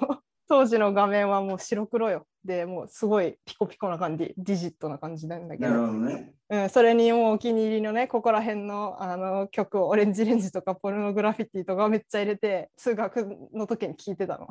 [0.48, 2.26] 当時の画面はもう白黒よ。
[2.44, 6.34] でもうすごいピコピコな感じ、ディジットな感じなんだけど、なるほどね。
[6.50, 14.48] うん、それにもうお気に入りのね、ここら辺のあの曲をオレンジレンジとかポルノグラフィティとかめっちゃ入れて、通学の時に聴いてたの。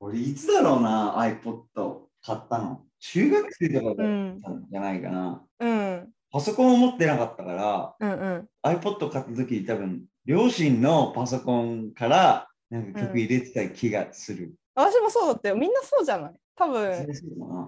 [0.00, 1.62] 俺、いつだろうな、iPod
[2.22, 2.84] 買ったの。
[2.98, 5.42] 中学生とかだうんったんじゃないかな。
[5.60, 8.48] うん、パソコンを持ってなかったから、うん、うん。
[8.62, 14.54] iPod 買った時に多分、両親のパソコンからなんか曲入れてた気がする。
[14.80, 15.56] 私もそうだったよ。
[15.56, 16.32] みんなそうじゃない？
[16.56, 17.22] 多分、そ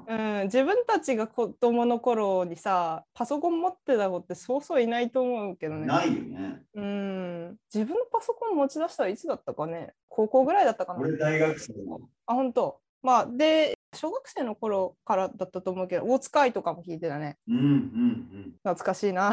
[0.06, 5.86] うん、自分たちが子供の頃にさ、パソコン持ってた子ってそうそういないと思うけどね。
[5.86, 6.62] ないよね。
[6.74, 9.94] うん、自分のパソコン持ち出したらいつだったかね？
[10.08, 12.00] 高校ぐらいだったかな俺、大学生の。
[12.26, 12.80] あ、本当。
[13.02, 17.38] まあ、で、小学生の頃からだったと思うけど、大塚愛とかも聞いてたね。
[17.48, 18.54] うんうんうん。
[18.62, 19.32] 懐かしいな。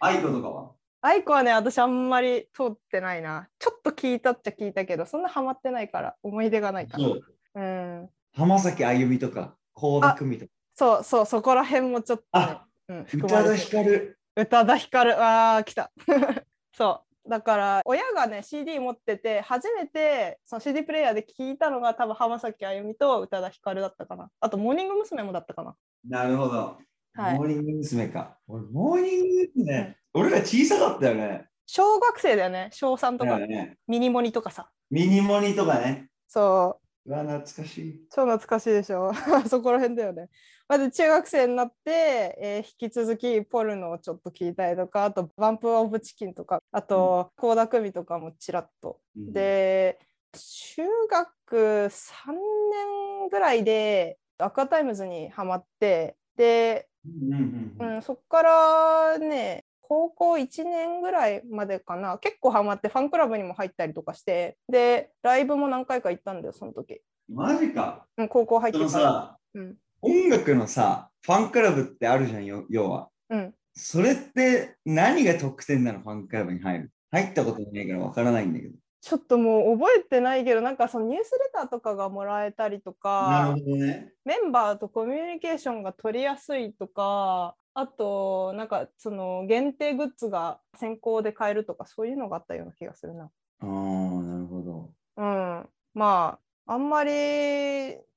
[0.00, 0.70] aikoとかは？
[1.00, 3.48] aikoはね、私あんまり通ってないな。
[3.58, 7.04] ちょっと聞いたっちゃ聞いたけど、そんなハマってないから、思い出がないかな。
[7.04, 7.22] そう。
[7.54, 8.08] うん。
[8.34, 10.52] 浜崎あゆみとか、倖田來未とか。
[10.74, 14.18] そうそう、そこら辺もちょっと、ねあ、うん、宇多田ヒカル。
[14.36, 15.92] 宇多田ヒカル、ああ、来た。
[16.76, 17.08] そう。
[17.28, 24.30] だから、親がね、CD 持ってて、初めてその CD プレイヤーで聞いたのが多分浜崎あゆみと宇多田ヒカルだったかな。
[24.40, 25.22] あと、モーニング娘。
[25.22, 25.76] もだったかな。
[26.08, 26.78] なるほど。
[27.14, 28.08] はいモーニング娘。
[28.08, 28.38] か。
[28.46, 29.96] 俺、モーニング娘。
[30.14, 31.46] 俺ら小さかったよね。
[31.66, 34.70] 小学生だよね、小3とか、ねミニモニとかさ。
[34.90, 36.08] ミニモニとかね。
[36.26, 38.00] そう、うわ、懐かしい。
[38.10, 39.12] 超懐かしいでしょ。
[39.48, 40.28] そこら辺だよね。
[40.66, 49.98] まず中学生になって、えー引き続きポルノをちょっと聞いたりとか、あと、 BUMP OF CHICKEN とか、あと、倖田來未とかもちらっとうん、で
[50.32, 51.56] 中学
[51.90, 67.00] 3年ぐらいで Aqua Timez にハマってで、うんうんうんうん、そっからね高校1年ぐらいまでかな結構ハマってファンクラブにも入ったりとかしてでライブも何回か行ったんだよその時、
[67.32, 68.06] マジか。
[68.18, 69.04] うん、高校入っそてから。
[69.04, 73.08] のさ、うん音楽のさ、ファンクラブってあるじゃん、よ要は。
[73.30, 76.92] うん、それって何が特典なの、ファンクラブに入る？
[77.10, 78.74] 入ったことないからわからないんだけど。
[79.00, 84.12] ちょっともう覚えてないけどなんかそのニュースレターとかがもらえたりとなかるほどね。
[84.24, 93.24] メンバーとコミュニケーションが取りやすいとかあとなんかその限定グッズが先行で買えるとかそういうのがあったような気がするな。
[93.24, 93.28] あ
[93.60, 94.90] あ、なるほど。
[95.16, 97.10] うん、まああんまり、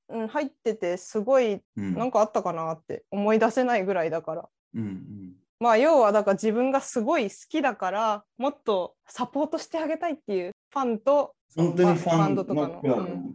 [0.08, 1.94] うん、入っててすごいうん。
[1.94, 4.48] なんかあったかなって思い出せないぐらいだから。
[4.74, 5.32] うんうん。
[5.60, 13.34] まあ要はだから自分がすごい好きだからもっとサポートしてあげたいっていうファンと本当にファンドとかのうん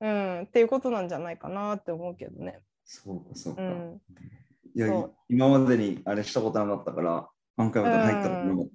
[0.00, 2.60] うん、っていうことなんじゃないかなって思うけどね。
[2.84, 3.62] そうか、そうか。
[3.62, 4.00] うん、
[4.78, 8.70] いや今までにあれしたことなかったから、ファンクラブとか入ったことなかった。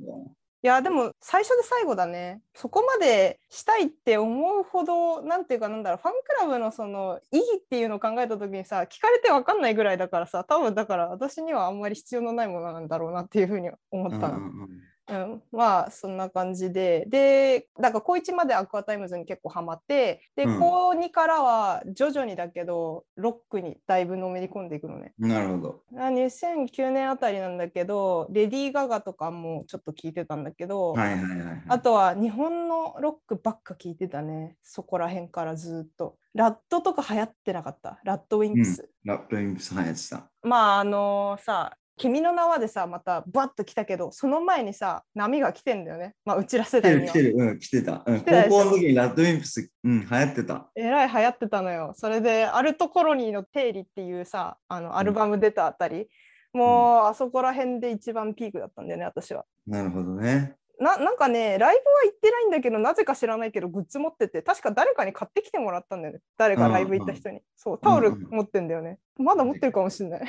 [0.65, 14.37] いやでも最初で最後だねそこまでしたいって思うほどなんていうかなんだろうファンクラブのその意義っていうのを考えた時にさ聞かれて分かんないぐらいだからさ多分だから私にはあんまり必要のないものなんだろうなっていうふうに思ったの。
[14.37, 14.69] うんうん
[15.09, 25.13] うんうん、まあそんな感じででだから高1まで Aqua Timez に結構ハマってで、うん高2からは徐々にだけどロックにだいぶのめり込んでいくのね。
[25.17, 25.81] なるほど。
[25.97, 31.63] あ2009年あたりなんだけどレディー・ガガとかもちょっと聞いてたんだけど、はいはいはいはい。
[31.67, 36.17] あとは日本のロックばっか聞いてたねそこら辺からずっと。
[36.33, 37.99] ラットとか流行ってなかった？
[38.03, 38.89] ラットウィンクス。
[39.03, 40.29] ラップインプス流行ってた。
[40.41, 46.15] まああのさ「君の名は」でさまたバッと来たけどその前にさ波が来てんだよね。
[46.25, 48.03] まあうちら世代に来てる、うん、来てた。
[48.05, 48.57] うん、来てたでしょ？
[48.57, 50.71] 高校の時にラッドウィンプス、うん、流行ってた。
[50.75, 51.93] えらい流行ってたのよ。
[51.95, 56.07] それでアルトコロニーの定理っていうさあのアルバム出たあたり、
[56.51, 59.45] もうあそこら辺で一番ピークだったんだよね私は。
[59.67, 60.55] なるほどね。
[60.79, 66.19] ななんかねライブは行ってないんだけどなぜか知らないけどグッズ持ってて確か誰かに買ってきてもらったんだよね。
[66.35, 70.21] 誰かライブ行った人に、そうタオル持ってんだよね、まだ持ってるかもしれない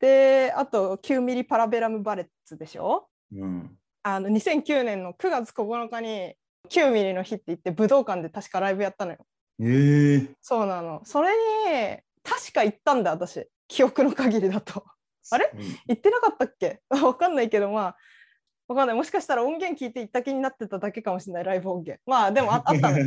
[0.00, 3.08] であと9ミリパラベラムバレッツでしょ？
[3.34, 3.76] うん。
[4.02, 6.34] あの2009年の9月9日に
[6.70, 9.18] 9ミリの日って言って武道館で確かライブやったのよ。
[9.60, 10.28] ええ。
[10.40, 11.00] そうなの。
[11.04, 13.48] それに確か行ったんだ私。
[13.66, 14.84] 記憶の限りだと。
[15.30, 15.50] あれ？
[15.52, 16.80] うん行ってなかったっけ？
[16.90, 17.96] わかんないけどまあ
[18.68, 18.96] わかんない。
[18.96, 22.00] もしかしたら音源聞いて行った気になってただけかもしれないライブ音源。
[22.06, 22.98] まあでもあ あったの。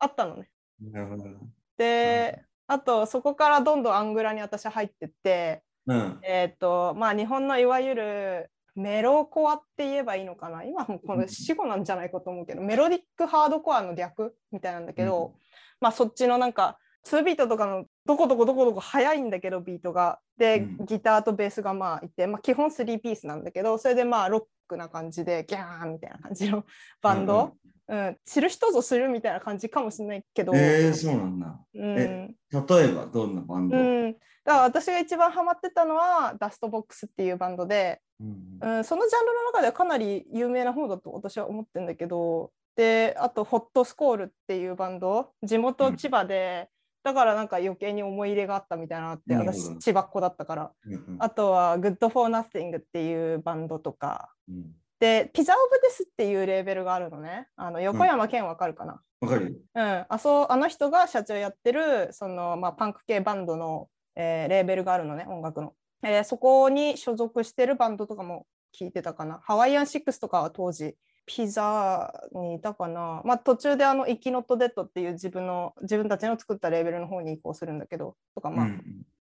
[0.00, 0.48] あったのね。
[0.80, 1.24] なるほど。
[1.24, 1.38] な。
[1.76, 6.18] であとそこからどんどんアングラに私入ってってうん。
[6.22, 10.62] えっ、とまあ日本のいわゆるメロコアって言えばいいのかな？
[10.62, 15.34] 今もうこの死語なんじゃないかと思うけど、メロディックハードコアの略みたいなんだけど、
[15.80, 20.18] まあそっちのなんか2ビートとかのどこどこどこどこ速いんだけどビートが。
[20.36, 20.86] で、うん。
[20.86, 26.64] ギターとベースがまあいて、まあ、基本3ピースなんだけどそれでまあロックな感じでギャーンみたいな感じの
[27.02, 31.58] バンド、うん知る人ぞするみたいな感じかもしれないけど、えー、そうなんだ。
[31.74, 31.98] うん。
[31.98, 42.52] え例えばどんなバンド、うん、だから私が一番ハマってたのはダストボックスっていうバンドで、うんうん、そのジャンルの中ではかなり有名な方だと私は思ってるんだけど。
[42.76, 45.30] であとホットスコールっていうバンド。
[45.42, 46.68] 地元千葉で、
[47.08, 50.72] だからなんか余計に思い入れがあったみたいなって私千葉っ子だったから。
[50.84, 51.16] うんうん。
[51.20, 54.30] あとは Good for Nothing っていうバンドとか。
[54.46, 54.74] うん。
[55.00, 57.48] でピザオブデスっていうレーベルがあるのね。
[57.56, 59.58] あの横山健わかるかな、わかるよ。
[59.74, 68.44] うん、あそうあの人が社長やってるその、まあ、パンク系バンドの、えーレーベルがあるのね音楽の、えーそこに所属してるバンドとかも
[68.78, 69.40] 聞いてたかな。
[69.42, 70.96] ハワイアンシックスとかは当時
[71.28, 78.82] ピザにいたかな、まあ、途中であのイキノットデッドっていう自分の自分たちの作ったレーベルの方に移行するんだけどとかまあ、うん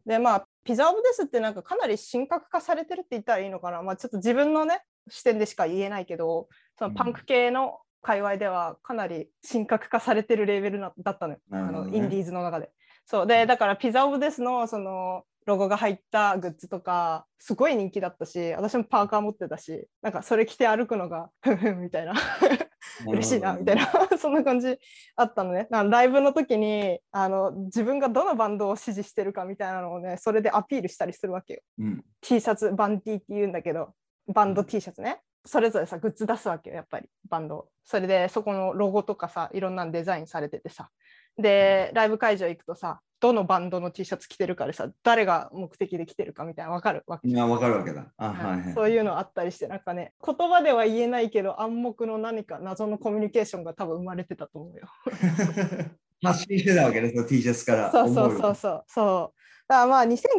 [0.05, 6.47] でまあピザオブデスってなんかかなり神格化されてるって言ったらいいのかな、まあ、ちょっと自分のね視点でしか言えないけど
[6.79, 12.71] そのパンク系の界隈ではかなり神格化されてるレベルなだったのよ、あのインディーズの中で。
[13.05, 13.27] そう。
[13.27, 22.13] でだからピザオブデスのそのロゴが入ったグッズとかすごい人気だったし私もパーカー持ってたしなんかそれ着て歩くのが ふんふんみたいな。
[23.07, 23.87] 嬉しいなみたいな。
[24.17, 24.77] そんな感じ
[25.15, 25.67] あったのね。
[25.69, 31.61] ライブの時にあの自分がどのバンドを支持してるかみたいなのをねそれでアピールしたりするわけよ。
[31.79, 32.05] うん。
[32.21, 33.93] T シャツバンティって言うんだけど
[34.27, 35.21] バンド T シャツね。
[35.45, 40.89] それぞれさグッズ出すわけよやっぱりバンドそれでそこのロゴとかさいろんなのデザインされててさ。
[41.37, 48.11] でライブ会場行くとさどのバンドの T シャツ着てるかでさ誰が目的で着てるかみたいな分かるわけいや、わかるわけだ。
[48.17, 48.73] あ、はいはい。
[48.73, 54.87] そういうのあったりしてなんかね言葉では言えないけど暗黙の何か謎のコミュニケーションが多分生まれてたと思うよ。
[56.23, 57.91] 発信してたわけですよ、T シャツから。
[57.91, 59.39] そうそうそうそうそう。
[59.67, 60.31] だからまあ2009年あ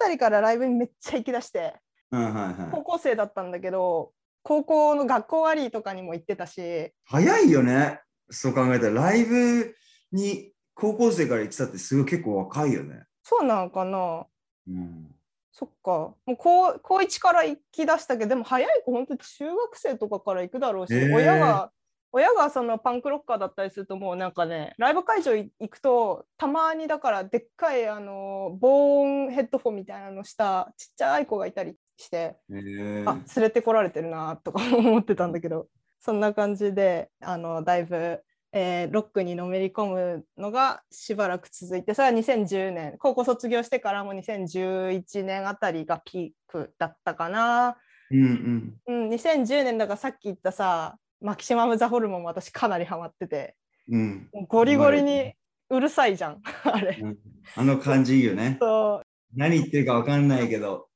[0.00, 1.74] たりからライブにめっちゃ行きだして
[2.10, 2.82] うんはいはい高。
[2.82, 8.00] 校生だったんだけど高校の学校終わりとかにも行ってたし早いよね。
[8.30, 9.74] そう考えたら、ライブ
[10.12, 13.04] に高校生から行ってたってすごい結構若いよね。
[13.22, 14.26] そうなのかな
[14.68, 15.14] うん。
[15.52, 21.70] そっかもう高高1から行きだしたけどでも早い子本当中学生とかから行くだろうし、へー親が
[22.10, 35.68] 親がそのパンクロッカーだったりするともうなんかねライブ会場行くとたまにだからでっかいあの防音ヘッドフォンみたいなのしたちっちゃい子がいたりしてへえあ連れてこられてるなとか思ってたんだけど
[36.00, 38.20] そんな感じであのだいぶ、
[38.56, 47.76] えーロックにのめり込むのがしばらく続いてそれは2010年高校卒業してからも2011年あたりがピークだったかな、
[48.12, 49.04] うんうん。
[49.04, 53.56] うん、2010年だからさっき言ったさマキシマム・ザ・ホルモンも私かなりハマってて
[53.90, 54.28] うん。
[54.48, 55.32] ゴリゴリに
[55.68, 56.96] うるさいじゃん あれ。
[57.00, 57.18] うん
[57.56, 58.56] あの感じいいよね。
[58.60, 59.02] そ
[59.34, 60.88] 何言ってるかわかんないけど。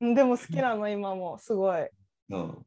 [0.00, 1.88] うでも好きなの今もすごい。
[2.30, 2.66] そう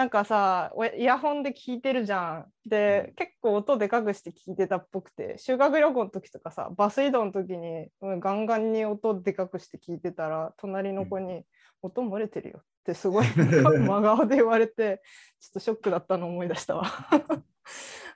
[0.00, 2.46] なんかさおイヤホンで聞いてるじゃん。
[2.64, 11.44] で、結構音でかくして聞いてたっぽくて修学旅行の時とかさバス移動の時に、うんガンガンに音でかくして聞いてたら隣の子に
[11.82, 15.02] 「音漏れてるよ」ってすごい 真顔で言われて
[15.38, 16.84] ちょっとショックだったの思い出したわ。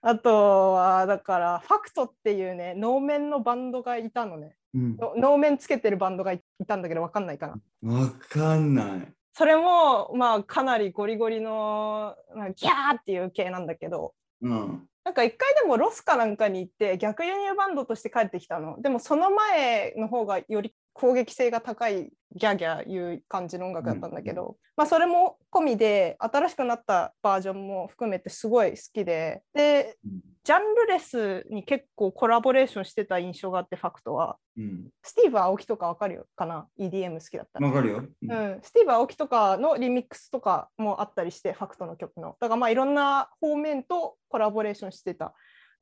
[0.01, 4.97] あとはだからファクトっていうね能面のバンドがいたのねうん。
[4.97, 7.49] の能面つけてるバンドがいいたんだけどわかんないか
[7.83, 7.93] な。
[7.93, 9.15] わかんない。
[9.37, 14.89] それもまあかなりゴリゴリのまあギャーっていう系なんだけどうん。
[15.05, 29.97] なんか一回でもロスかなんかに行って逆輸入バンドとして帰ってきたのでもその前の方がより攻撃性が高いギャーギャーいう感じの音楽だったんだけど、まあそれも込みで新しくなったバージョンも含めてすごい好きでで
[30.45, 34.37] ジャンルレスに結構コラボレーションしてた印象があって FACT は。
[34.57, 34.89] うん。
[35.03, 36.27] スティーブ・アオキとかわかるよ。
[36.37, 37.67] かな？EDM 好きだったら。
[37.67, 37.99] わかるよ。
[37.99, 42.37] ううん、スティーブ・アオキとかのリミックスとかもあったりして、 FACT の曲の。
[42.41, 45.35] だからまあいろんな方面とコラボレーションしてた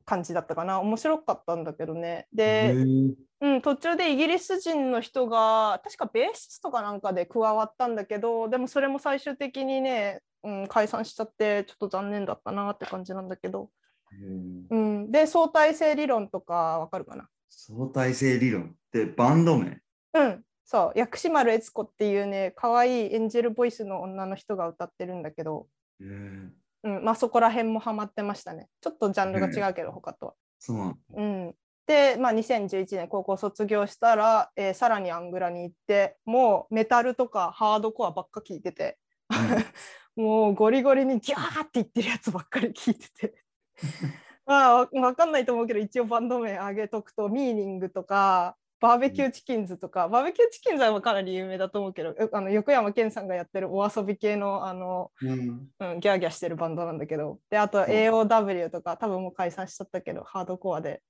[0.05, 0.81] 感じだったかな。
[0.81, 2.27] 面白かったんだけどね。
[2.33, 3.15] へで、ー。
[3.41, 13.71] うん、途中でイギリス人の人が、確かベーシストかなんかで加わったんだけど、でもそれも最終的にね、うん、解散しちゃって、ちょっと残念だったなって感じなんだけど。
[14.71, 17.29] うん、で、相対性理論とかわかるかな。
[17.49, 19.81] 相対性理論ってバンド名？
[20.15, 25.67] うん、そう、薬師丸悦子っていうね、可愛いエンジェルボイスの女の人が歌ってるんだけど、
[26.01, 26.49] へー
[26.85, 28.69] うん、まあそこら辺もハマってましたね。
[28.81, 30.35] ちょっとジャンルが違うけど、他とは。
[30.59, 31.55] そううん、
[31.87, 38.99] で、まあ、2011年高校卒業したら、えーさらにアングラに行ってもうメタルとかハードコアばっか聞いてて
[40.15, 43.35] もうゴリゴリにギャーって言ってるやつばっかり聞いてて。
[44.47, 55.69] まあわわかんないと思うけど一応バンド名上げとくと MEANING とか BBQ CHICKENS とか、 BBQ CHICKENS はかなり有名だと思うけどあの横山健さんがやってるお遊び系のあの、うん。
[55.79, 61.01] うん、ギャーギャーしてるバンドなんだけどであと AOW とか多分もう解散しちゃったけどハードコアで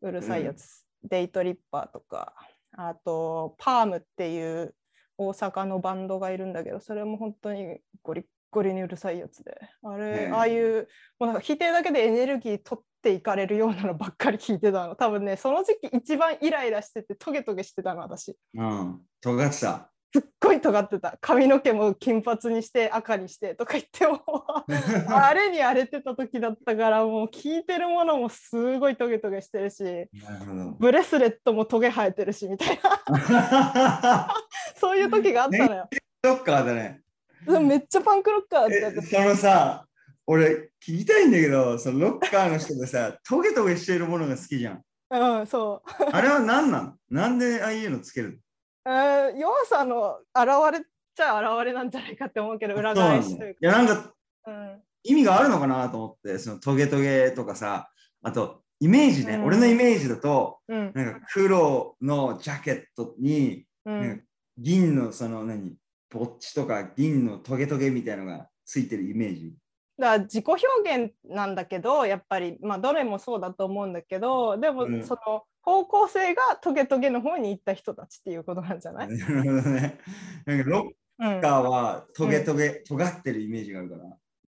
[0.00, 2.34] うるさいやつ、デイトリッパーとか
[2.76, 4.74] あとパームっていう
[5.16, 10.88] 大阪のバンドがいるんだけどそれも本当にゴリッゴリにうるさいやつであれ、ああいう
[11.20, 19.00] もうなんか弾いてるだけでエネルギー取っていかれるようなのばっかり聞いてたの多分ねその時期一番イライラしててトゲトゲしてたの私うん。
[19.20, 19.88] 尖ってた。
[20.14, 24.20] すっごい尖ってた髪の毛も金髪にして赤にしてとか言っても
[25.08, 30.70] あれに荒れてた時だったからもう聞いてるものもすごいトゲトゲしてるしなるほど。
[30.78, 34.34] ブレスレットもトゲ生えてるしみたいな
[34.76, 35.88] そういう時があったのよ。
[36.22, 37.00] ロッカーだね。
[37.46, 39.86] うんめっちゃパンクロッカーだったえそのさ、
[40.26, 44.82] 俺聞きたいんだけど、そのロッカーの人がさ、 トゲトゲしているものが好きじゃん。
[45.10, 46.04] うん、そう。
[46.12, 46.94] あれは何なの？
[47.10, 48.40] なんでああいうのつける
[48.86, 53.68] えー弱さの現れちゃ現れなんじゃないかって思うけど、裏返しというだ。
[53.68, 54.14] いや、なんかか。
[54.46, 54.82] うん。
[55.04, 57.90] 意味があるのかなと思って、そのトゲトゲとかさ、
[58.22, 59.44] あとイメージね、うん。
[59.44, 60.92] 俺のイメージだと、うん。
[60.94, 64.24] なんか黒のジャケットに、うん。
[64.58, 65.76] 銀のその何、
[66.10, 69.54] ぼっちとか銀のトゲトゲみたいのがついてるイメージ。
[70.02, 79.98] だから自己表現なんだけどやっぱりまあどれもそうだと思うんだけどでもうんその方向性がトゲトゲの方に行った人たちっていうことなんじゃない、なるほどね。
[80.44, 80.90] なんかロッ
[81.24, 84.02] うん、カーはトゲトゲ、尖ってるイメージがあるから。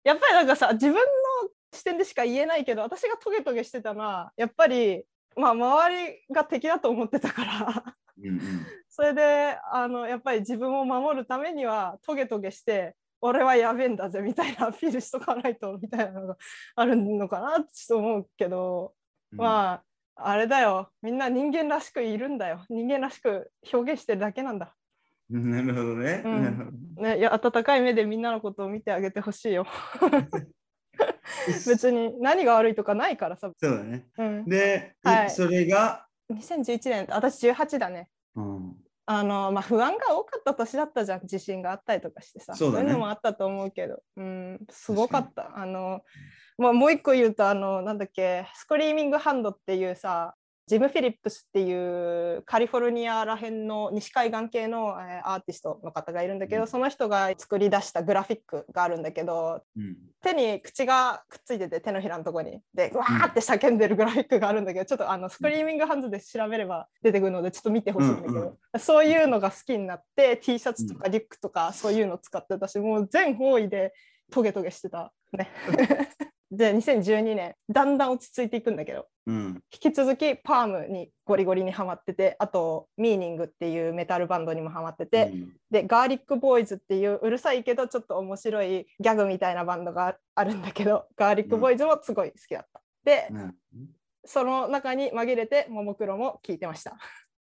[0.03, 1.01] やっぱりなんかさ自分の
[1.71, 5.03] 視点でしか言えないけど私がトゲトゲしてたのはやっぱり
[5.35, 8.41] まあ周りが敵だと思ってたからうんうん。
[8.89, 16.37] それであのやっぱり自分を守るためにはトゲトゲして俺はやべえんだぜみたいなアピールしとかないとみたいなのが
[16.75, 18.93] あるのかなって思うけど、
[19.31, 19.39] うん。
[19.39, 19.83] まあ
[20.15, 20.89] あれだよ。
[21.01, 22.63] みんな人間らしくいるんだよ。
[22.69, 24.73] 人間らしく表現してるだけなんだ、
[25.29, 26.21] なるほどね。
[26.23, 26.73] うん。
[26.95, 29.65] ね、いや温かい目でみんなのことを見てあげてほしいよ。
[31.67, 34.05] 別に何が悪いとかないからさ、そうだね。
[34.17, 35.29] うん、で、はい。
[35.29, 38.07] それが、2011年私18だね。
[38.35, 38.75] うん、
[39.07, 41.27] あのまあ不安が多かった年だったじゃん。
[41.27, 42.55] 地震があったりとかしてさ。
[42.55, 42.87] そうだね。
[42.87, 45.51] いうのもあったと思うけど、うん、すごかった。
[45.57, 46.01] あの、
[46.57, 50.35] まあ、もう一個言うとあのなんだっけスクリーミングハンドっていうさ
[50.67, 56.67] ジム・フィリップスっていうカリフォルニアらへんの西海岸系の、えーアーティストの方がいるんだけど、うん。
[56.67, 62.61] その人が作り出したグラフィックがあるんだけどうん、手に口がくっついてて手のひらのとこに。
[62.73, 68.79] でうわーって叫んでるグラフィックがあるんだけどちょっとあの Screaming Hands で調べれば出てくるのでちょっと見てほしいんだけど、うん。
[68.79, 73.93] そういうのが好きになって T シャツとかリュックとかそういうの使ってたしもう全方位で
[74.31, 75.49] トゲトゲしてたね。
[76.51, 92.81] で2012年だんだん落ち着いていくんだけどうん、引き続き PALM にゴリゴリにハマっててあと MEANING っていうメタルバンドにもハマってて、うんで GARLICBOYS っていううるさいけどちょっと面白いギャグみたいなバンドがあるんだけど GARLICBOYS もすごい好きだった。
[93.03, 93.55] でなる
[94.23, 96.97] その中に紛れてももクロも聴いてました。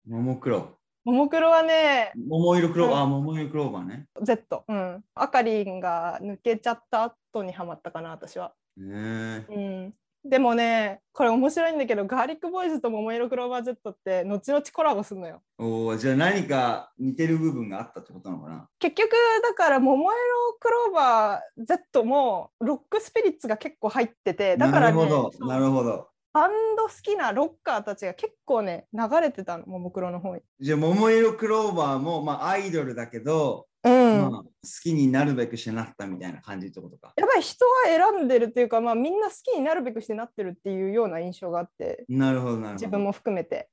[0.07, 0.77] ももクロ。
[1.03, 4.05] ももクロはね桃色クローバー、うんあ、桃色クローバーね。
[4.21, 8.53] Z、うん、あかりんが抜けちゃった後にハマったかな私は。
[8.77, 15.41] ねえうんでもねこれ面白いんだけどガーリックボーイズと桃色クローバー Z って後々コラボするのよ。
[15.57, 18.69] おーじゃあ何か似てる部分があったってことなのかな？
[18.77, 19.10] 結局
[19.41, 20.13] だから桃色
[20.60, 26.07] クローバー Z もロックスピリッツが結構入っててだからねなるほど、なるほど。
[26.34, 30.41] バンド好きなロッカーたちが結構ね流れてたのももクロの方に。
[30.60, 33.70] じゃあ桃色クローバーも、まあ、アイドルだけど、うん
[34.17, 34.50] まあ、好
[34.84, 37.13] きになるべくしてなったみたいな感じってことか。
[37.15, 42.74] やっぱり人は選んでるっていうか、まあ、みんな好きになるべくしてなってるっていうような印象があってなるほど、なるほど。
[42.74, 43.69] 自分も含めて。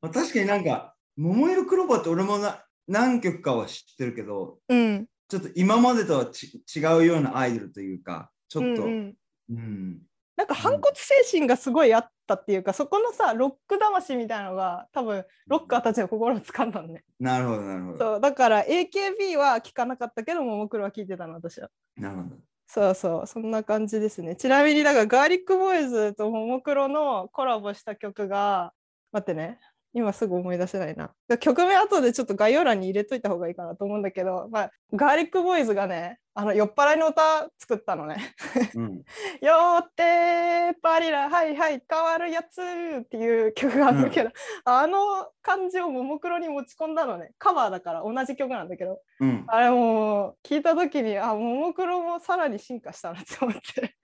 [0.00, 9.16] まあ、確かになんか、桃色クローバーって俺もな何曲かは知ってるけど、うん、ちょっと今までとはち違うようなアイドルというか、ちょっと、ううんん
[9.50, 9.98] うん
[10.36, 17.04] なんか反骨精神がすごいあったっていうか、そこのさロック魂みたいなのが多分ロッカーたちの心を掴んだのね。
[17.18, 17.98] なるほど、なるほど。
[17.98, 21.68] そうだから AKB は聞かなかったけどももクロは聞いてたの私は。
[21.96, 22.36] なるほど。
[22.68, 24.36] そうそうそんな感じですね。
[24.36, 28.72] ちなみにだからガーリックボーイズとももクロのコラボした曲が
[29.12, 29.60] 待ってね
[29.96, 31.10] 今すぐ思い出せないな。
[31.38, 38.34] 曲名後でちょっと概要欄に入れといた方がいいかなと思うんだけど、まあ、ガーリックボーイズがねあの酔っ払いの歌作ったのね。
[38.74, 39.02] うん。
[39.40, 44.30] よってパリラはいはい変わるやつっていう曲があるけど、
[44.66, 44.98] あの
[45.40, 49.44] 感じをももクロに持ち込んだのねカバーだから同じ曲なんだけどうん。
[49.46, 53.96] あれもう聞いた時にあももクロもさらに進化したなって思って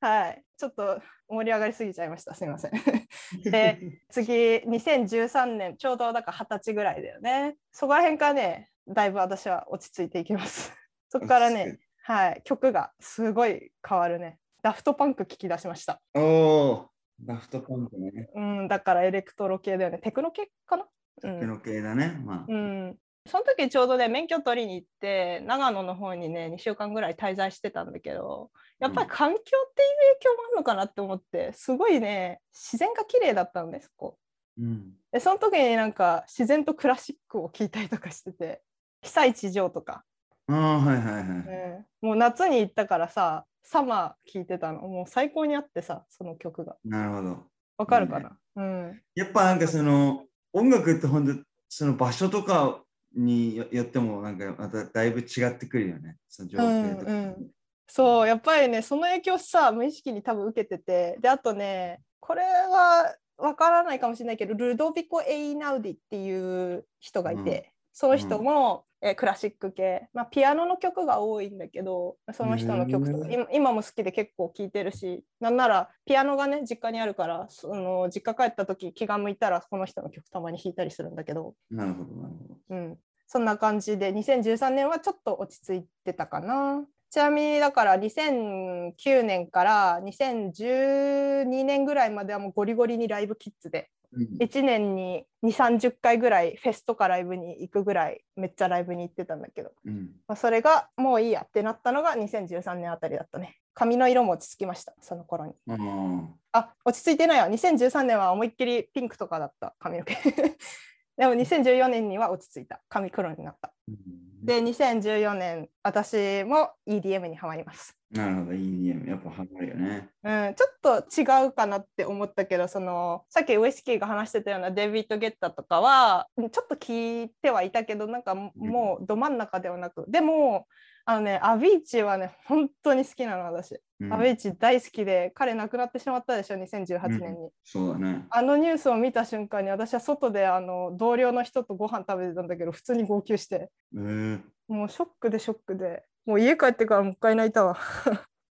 [0.00, 0.44] はい。
[0.56, 2.34] ちょっと盛り上がりすぎちゃいました。
[2.34, 2.72] すみません。
[3.44, 7.56] で、次、2013年、ちょうどだから二十歳ぐらいだよね。
[7.72, 10.72] そこら辺からね、だいぶ私は落ち着いていきます。
[11.10, 14.38] そこからね、はい、曲がすごい変わるね。
[14.62, 16.00] ダフトパンク聞き出しました。
[16.14, 16.90] おお、
[17.20, 18.30] ダフトパンクね。
[18.34, 19.98] うん、だからエレクトロ系だよね。
[19.98, 20.86] テクノ系かな？
[21.22, 21.40] うん。
[21.40, 22.20] テの系だね。
[22.24, 22.44] まあ。
[22.48, 22.98] うん。
[23.26, 34.18] その時ちょうどね、免許取りに行って、長野の方にね、2週間ぐらい滞在してたんだけど、やっぱり環境っていう影響もあるのかなって思って、すごいね、自然が綺麗だったのね、そこ。
[34.58, 34.92] うん。
[35.12, 38.62] で、その時になんか自然とクラシックを聴いたりとかしてて、
[39.02, 40.04] 被災地上とか、
[40.48, 41.24] ああ、はいはいはい。
[41.24, 41.34] う
[41.80, 46.76] んもう夏に行ったからさ、サマー聴いてたの、もう最高にあってさ、その曲が。
[46.84, 47.46] なるほど。
[47.76, 49.02] わかるかな、うん。
[49.14, 52.82] やっぱなんかその音楽って本当その場所とか
[53.14, 56.16] によよってもなんかまただいぶ違ってくるよね。
[56.28, 57.12] その情景とか。
[57.12, 57.50] うんうん
[57.90, 82.56] そうやっぱりねその影響さ無意識に多分受けててであとねこれはわからないかもしれないけどルドビコ・エイナウディっていう人がいて、うんその人も、えークラシック系、まあ、ピアノの曲が多いんだけどその人の曲とかへー今今も好きで結構聴いてるしなんならピアノがね実家にあるからその実家帰った時気が向いたらこの人の曲たまに弾いたりするんだけど、なるほど、なるほど。
[82.70, 86.84] うん、そんな感じで2013年はちょっと落ち着いてたかな。
[87.10, 100.10] ちなみにだから2009年から2012年ぐらいまではもうゴリゴリにライブキッズでうん1年に2 3 0回ぐらいフェスとかライブに行くぐらいめっちゃライブに行ってたんだけど、うん。
[100.26, 103.56] まあ、それがもういいやってなったのが2013年あたりだったね。
[103.74, 105.52] 髪の色も落ち着きましたその頃に。
[105.68, 106.26] あー。
[106.52, 107.48] あ落ち着いてないわ。
[107.48, 109.74] 2013年は思いっきりピンクとかだった。
[109.78, 110.16] 髪の毛。
[111.16, 112.80] でも2014年には落ち着いた。
[112.88, 113.72] 髪黒になった。
[113.88, 114.28] うん。
[114.42, 119.08] で2014年私も EDM にはまります、なるほど、EDM。
[119.08, 120.08] やっぱハマるよね。
[120.22, 130.66] うん、ちょっと違うかなって思ったけどそのさっきウイスキーが話してたようなデビッド・ゲッタとかはうんちょっと聞いてはいたけどなんかももうど真ん中ではなくでも
[131.04, 134.12] あのねアビーチはね本当に好きなの私、うん。
[134.12, 138.26] アビーチ大好きで彼亡くなってしまったでしょ2018年に、そうだね。
[138.30, 143.70] あのニュースを見た瞬間に私は外であの同僚の人とご飯食べてたんだけど普通に号泣して。
[143.94, 147.78] えー、もうショックでショックでもう家帰ってからもう一回泣いたわ。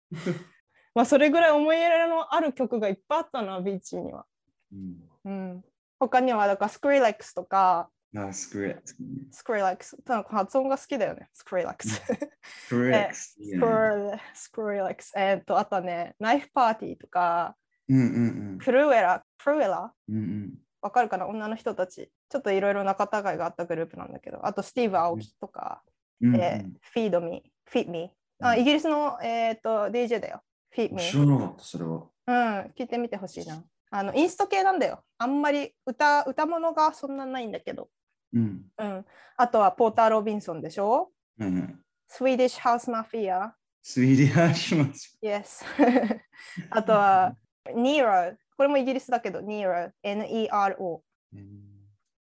[0.96, 4.26] まあそれぐらい思い入れのある曲がいっぱいあったなビーチには、
[4.74, 5.10] うん。
[5.26, 5.66] うん、
[6.00, 7.92] 他にはだからスクリレックスとか。
[8.16, 8.98] あ、スクレックス。
[9.30, 9.96] スクリレックス。
[10.08, 11.30] なんか発音が好きだよね。
[11.34, 12.02] スクリレックス。
[12.42, 13.38] スクレックス。
[14.34, 15.14] スクリレックス。
[15.16, 17.56] えっとあとはねナイフパーティーとか。
[17.90, 19.94] うんうん Krewella Krewella？
[20.10, 20.16] うん。
[20.16, 20.24] うん。
[20.24, 20.54] うん。
[20.82, 21.28] わかるかな？
[21.28, 22.12] 女の人たち。
[22.28, 24.44] ちょっといろいろ仲違いがあったグループなんだけど。
[24.48, 25.84] あとスティーブ・アオキとか、
[26.22, 26.42] うんうん。
[26.42, 28.46] えー、 Feed Me、Feed Me。
[28.46, 30.42] あ、うんイギリスの、えー、と DJ だよ。
[30.70, 31.20] フィッミ知ー。
[31.20, 32.04] らなかった、それは。
[32.28, 33.64] うん、聞いてみてほしいな。
[33.90, 35.04] あのインスト系なんだよ。
[35.18, 37.90] あんまり歌歌物がそんなないんだけど。
[38.34, 38.62] うん。
[38.78, 39.06] うん。
[39.38, 41.10] あとはポーター・ロビンソンでしょ？
[41.40, 41.76] はいはい。
[42.08, 43.56] Swedish House Mafia。
[43.82, 45.18] スイーディアします。
[45.24, 45.64] Yes。
[46.70, 47.36] あとは
[47.74, 48.36] Nero。
[48.58, 51.04] これもイギリスだけど、 Nero。N-E-R-O。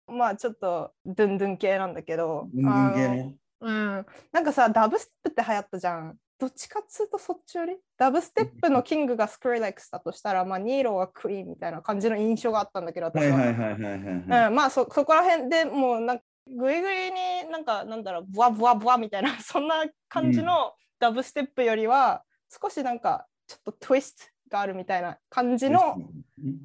[0.09, 2.49] まあちょっとドゥンドゥン系なんだけど。
[2.53, 3.34] 人間系あのね。
[3.65, 6.17] うん、なんかさダブステップって流行ったじゃん。
[6.39, 7.77] どっちかっつうとそっちより？
[7.97, 13.37] ダブステップのキングがスクリレックスだとしたら、まあ、ニーロはクイーンみたいな感じの印象があったんだけど私は。
[13.37, 14.49] はいはいはいはいはいはい。
[14.49, 25.97] うん、まあそそこら辺でもうなんかグイグイになんかなんだろうブワブワブワみたいな そんな感じのダブステップよりは少しなんかちょっとトゥイストがあるみたいな感じの、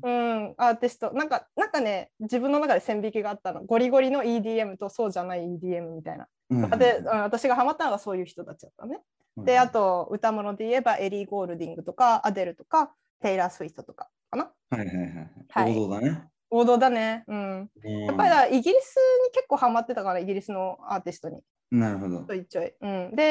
[0.03, 6.27] うん、アーティストなんかなんかね自分の中で線引きがあったのゴリゴリの EDM とそうじゃない EDM みたいな。
[6.49, 8.99] うんで、うん私がハマったのがそういう人たちだったね。
[9.37, 12.91] で、あ、と歌物で言えばエリー・ゴールディングとかアデルとか
[13.21, 14.51] テイラー・スウィフトとかかな。
[14.69, 15.77] はいはいはい。
[15.77, 16.23] 王道だね。
[16.51, 17.23] 王道だね。
[17.27, 17.69] うん。
[18.07, 21.37] やっぱりイギリスに結構ハマってたから、イギリスのアーティストに。
[21.71, 21.77] り。
[21.77, 22.31] なるほどち。
[22.31, 22.73] ょいちょい。
[22.81, 23.23] うん、で、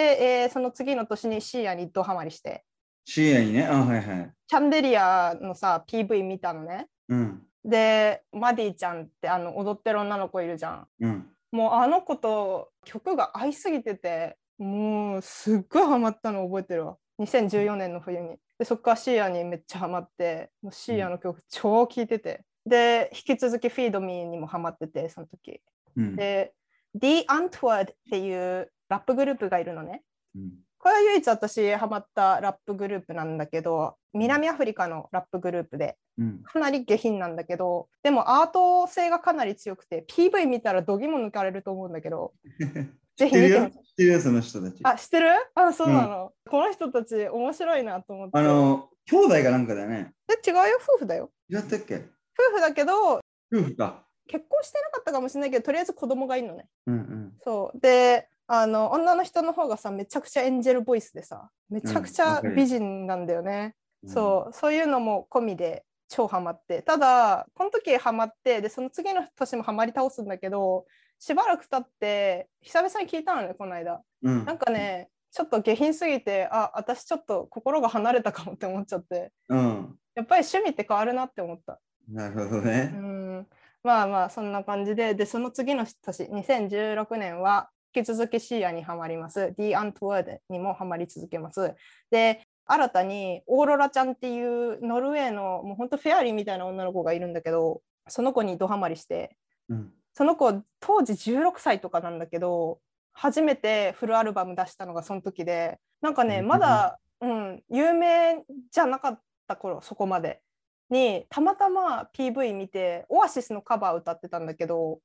[0.42, 2.64] えーその次の年にシーアにドハマりして、
[3.04, 3.66] シーアにね。
[3.66, 4.32] あ、はいはい。
[4.46, 6.88] チャンデリアのさ、PV 見たのね。
[7.08, 7.42] うん。
[7.64, 10.86] で、マディちゃんってあの踊ってる女の子いるじゃん。
[11.00, 11.26] うん。
[11.50, 16.96] もうあの子と曲が合いすぎてて、もうすっごいハマったの覚えてるわ。
[17.20, 18.36] 2014年の冬に。
[18.58, 22.44] で、そっからシーアにめっちゃハマって、もうシーアの曲超聴いてて。
[22.66, 25.60] で、引き続きフィードミーにもハマってて、その時。
[25.96, 26.16] うん。
[26.16, 26.54] で、
[26.94, 30.02] The Antwoord っていうラップグループがいるのね。
[30.34, 36.42] うんこれは唯一私ハマったラップグループなんだけど、南アフリカのラップグループで、うん。
[36.42, 42.32] かなり下品なんだけど、でもアート性がかなり強くて、PV 見たら度肝抜かれると思うんだけど、
[43.16, 44.20] ぜひ見てみて。
[44.20, 44.80] その人たち。
[44.84, 45.28] あ、知ってる？
[45.54, 46.32] あ、そうなの。
[46.48, 48.38] この人たち面白いなと思って。
[48.38, 50.12] あの、兄弟がなんかだよね。
[50.26, 50.78] で違うよ？
[50.82, 51.96] 夫婦だよ違ったっけ？
[51.96, 53.20] 夫婦だけど
[53.52, 54.04] 夫婦か。
[54.28, 57.32] 結婚してなかったかもしれないけどとりあえず子供がいるのねうんうん。
[57.42, 70.86] そうであの女の人の方がさめちゃくちゃエンジェルボイスでさめちゃくちゃ美人なんだよね、うんそうそういうのも込みで超ハマってただこの時ハマってでその次の年もハマり倒すんだけど
[71.18, 74.44] しばらく経って久々に聞いたのねこの間うん。
[74.44, 79.98] なんかねちょっと下品すぎてあ私ちょっと心が離れたかもって思っちゃってうん。
[80.14, 81.78] やっぱり趣味って変わるなって思った
[82.10, 82.84] なるほどうね。
[82.84, 83.46] ん
[83.82, 89.54] まあまあそんな感じででその次の年2016年は引き続きシーアにはまります。
[89.58, 91.74] The Antwoord にもはまり続けます。
[92.10, 99.36] で新たにオーロラちゃんっていうノルウェーのもうほんとフェアリーみたいな女の子がいるんだけどその子にドハマりして
[99.70, 99.92] うん。
[100.12, 102.80] その子当時16歳とかなんだけど
[103.12, 106.46] 初めてフルアルバム出したのがその時でなんかねうん。
[106.46, 110.42] まだ、うん、有名じゃなかった頃そこまで。
[110.90, 115.00] にたまたま PV 見てオアシスのカバー歌ってたんだけど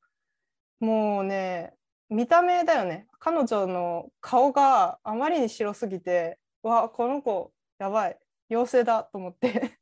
[0.80, 1.74] もうね
[2.10, 3.08] 見た目だよね。
[3.20, 8.18] 彼女の顔があまりに白すぎてわこの子やばい
[8.50, 9.78] 妖精だと思って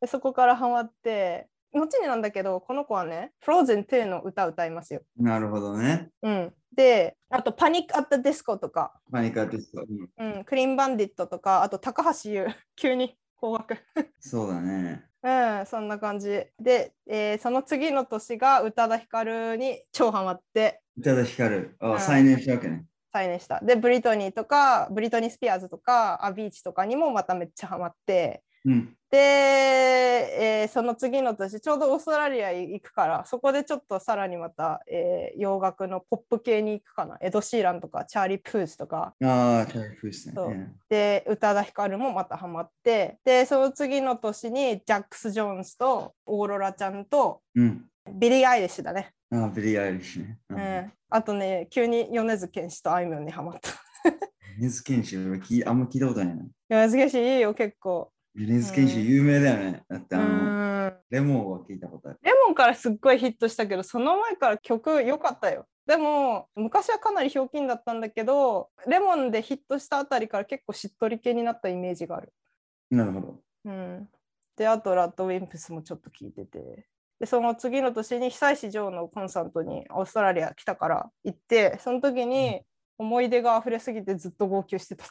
[0.00, 5.02] でそこからハマって後になんだけどこの子はね「Frozen 2」の歌歌いますよ。
[5.16, 6.10] なるほどね。
[6.22, 9.84] うん、であと「パニック・アット・ディスコ」とか、パニカテスト。
[10.18, 13.78] うんうん「クリーン・バンディット」とかあと高橋優 急に高額
[14.20, 15.04] そうだね。
[15.22, 21.76] うんそんな感じで、えーその次の年が宇多田ヒカルに超ハマって宇多田ヒカル。
[21.80, 22.84] うんあ、再燃したわけね。
[23.12, 23.60] 再燃した。
[23.60, 28.42] でブリトニーとかブリトニー・スピアーズとかアビーチとかにもまためっちゃハマって。
[28.64, 28.96] うん。
[29.10, 37.18] で、えーその次の年ちょうどオーストラリア行くからそこでちょっとさらにまた、えー洋楽のポップ系に行くかな。
[37.20, 39.14] エド・シーランとかチャーリー・プースとか。
[39.22, 40.72] ああ、チャーリー・フースね。
[40.88, 43.18] で宇多田ヒカルもまたハマって。
[43.24, 47.84] でその次の年にジャックス・ジョーンズとオーロラちゃんとうん。
[48.14, 50.38] ビリー・アイリッシュだね、ああ、ビリー・アイリッシュね。
[50.50, 50.92] ううんん。
[51.08, 53.70] あとね急に米津玄師とあいみょんにハマった
[54.58, 56.44] 米津玄師、俺聞いあんま聞いたことないな。
[56.68, 59.82] 米津玄師いいよ結構米津玄師有名だよね。
[59.88, 62.18] だってうあの、んレモンは聞いたことある。
[62.22, 72.32] レモンからすっごいヒットしたけどその前から曲良かったよでも昔はかなりひょうきんだったんだけどレモンでヒットしたあたりから結構しっとり系になったイメージがある
[72.90, 73.40] なるほど。
[73.64, 74.08] うん、
[74.56, 76.86] であと RADWIMPS もちょっと聞いてて
[77.22, 82.62] でその次の年に久石譲のコンサートにオーストラリア来たから行ってその時に
[82.98, 85.08] 思い出が溢れすぎてずっと号泣してたっ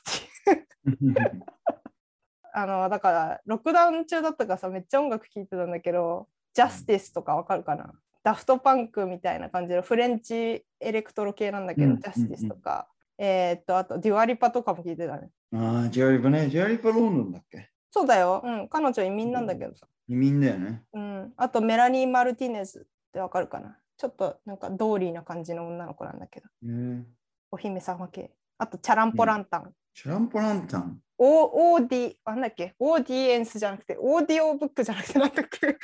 [0.83, 1.15] ていう。
[2.53, 7.93] あのだからロックダウン中だったからさめっちゃ音楽聴いてたんだけど Justice とかわかるかな？
[8.23, 11.99] Daft Punk みたいな感じのフレンチエレクトロ系なんだけど、うん。
[12.01, 15.29] Justice とか、えーっとあとデュアリパとかも聴いてたね。
[15.53, 16.49] ああ、ジャリパね。
[16.49, 17.70] ジャリパロンドンだっけ？
[17.91, 19.85] そうだよ、うん、彼女移民なんだけどさ。
[20.07, 20.83] 移民だよね。
[20.93, 23.77] うん、あとメラニー・マルティネズってわかるかな？
[23.97, 27.03] ちょっとなんかドーリーな感じの女の子なんだけど、へえ
[27.51, 28.31] お姫様系。
[28.57, 29.73] あとチャランポランタン。
[29.93, 30.99] チャランポランタン？
[31.17, 32.73] オーディ、なんだっけ？
[32.79, 35.77] オーディエンスじゃなくて、オーディオブックじゃなくて、なんだっけ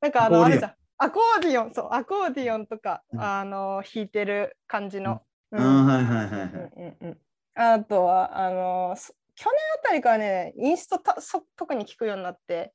[0.00, 0.74] なんかあの、あるじゃん。
[0.98, 3.20] アコーディオン、そう、アコーディオンとか、うん。
[3.20, 5.22] あの、弾いてる感じの。
[5.50, 5.60] うん。
[5.60, 6.48] ああ、はいはいはいはい。
[6.50, 7.18] うんうんうん。
[7.54, 12.72] あとはあのそ去年あたりからねインストたそ特に聞くようになって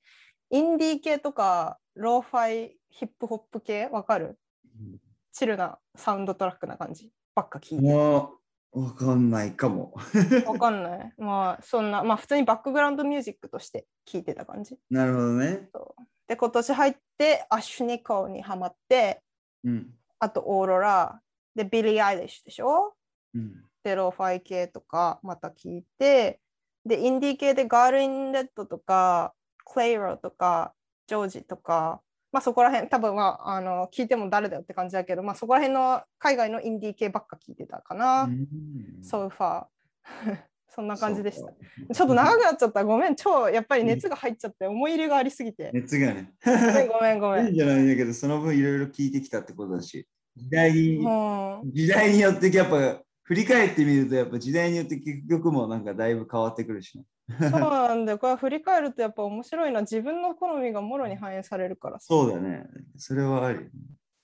[0.49, 4.37] インディー系とかローファイヒップホップ系わかる？
[5.33, 9.93] チルなサウンドトラックな感じばっか聞いてわかんないかも。
[10.45, 15.69] わかんないまあそんなまあ普通にバックグラウンドミュージックとして聞いてた感じなるほどね。
[16.27, 19.21] で今年入ってアッシュニコーにハマって
[19.63, 19.89] うん。
[20.19, 21.21] あとオーロラ
[21.55, 22.95] でビリー・アイリッシュでしょ？
[23.33, 23.63] うん。
[23.83, 26.39] でローファイ系とかまた聞いて
[26.87, 29.33] でインディー系で girl in red とか
[29.65, 30.73] Clairo とか
[31.07, 38.47] ジョージとかまあそこら辺多分まああの聞いても誰だよって感じだけどまあそこら辺の海外のインディー系ばっか聞いてたかな、うん。
[39.03, 40.37] ソファー
[40.69, 41.51] そんな感じでした。
[41.93, 42.83] ちょっと長くなっちゃった。
[42.83, 45.71] ごめん超やっぱり熱が入っちゃって思い入れがありすぎて。
[45.73, 46.33] 熱がね。
[46.87, 50.99] ごめんごめんいいんじゃないんだけど、その分いろいろ聞いてきたってことだし、時代に、
[51.73, 57.03] 時代によってやっぱ振り返ってみると、やっぱ時代によって結局もなんかだいぶ変わってくるしね。
[57.51, 62.65] そうなんだよこれ振り返るとやっぱ面白いな自分の好みがもろに反映されるからさそうだね。
[62.95, 63.69] それはあるよね。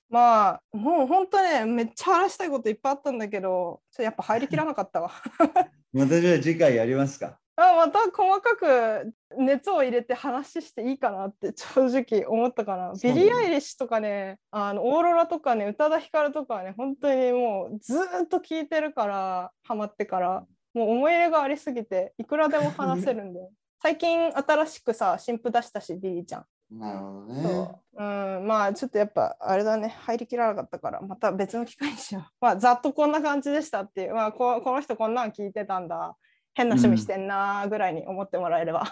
[0.10, 5.12] まあもう本当ねめっちゃ話したいこといっぱいあったんだけどちょっとやっぱ入りきらなかったわ
[5.92, 7.40] またじゃあ次回やりますか。
[7.56, 12.94] あまた細かく熱を入れて話していいかなって 正直思ったかな。
[13.02, 23.52] ビリー・アイリッシュとかねあのオーロラとかね宇多田ヒカルとかはね本当にもうずーっと聞いてるからハマってからもう思い入れがありすぎていくらでも話せるんだよ。
[23.82, 26.46] 最近新しくさ新譜出したしリリーちゃん。
[26.72, 27.72] なるほどね。
[27.96, 28.04] う
[28.42, 32.24] んまあちょっとやっぱあれだね入りきらなかったからまた別の機会にしよう。
[32.42, 36.16] まあざっとこんな感じでしたっていう、まあ、ここの人こんなん聞いてたんだ
[36.54, 38.86] 変な趣味してんなぐらいに思ってもらえれば。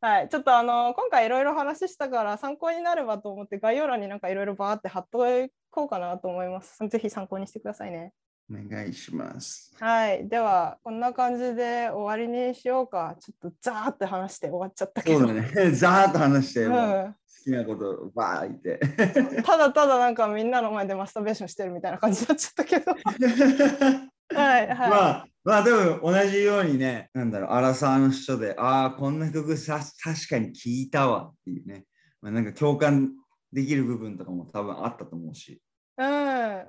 [0.00, 5.24] はい、ちょっとあの今回いろいろ話したから参考になればと思って概要欄になんかいろいろバーって貼っと
[5.70, 6.86] こうかなと思います。
[6.86, 8.12] ぜひ参考にしてくださいね。
[8.50, 9.74] お願いします。
[9.80, 13.16] はい、ではこんな感じで終わりにしようか。
[13.18, 15.20] ちょっとザーって話して終わっちゃったけど。
[15.20, 15.70] そうだね。
[15.72, 19.42] ざーっと話して、もううん好きなことバー言って。
[19.42, 22.92] ただただなんかみんなの前でマスターベーションしてるみたいな感じになっちゃったけど。
[24.34, 24.90] はいはい。
[24.90, 31.84] まあ、まあでも同じようにね、なんだろう、アラサーの人で、ああ、こんな曲さ確かに聴いたわっていうね、
[32.20, 33.12] まあ、なんか共感
[33.52, 35.60] できる部分とかも多分あったと思うし。
[35.96, 36.06] うん、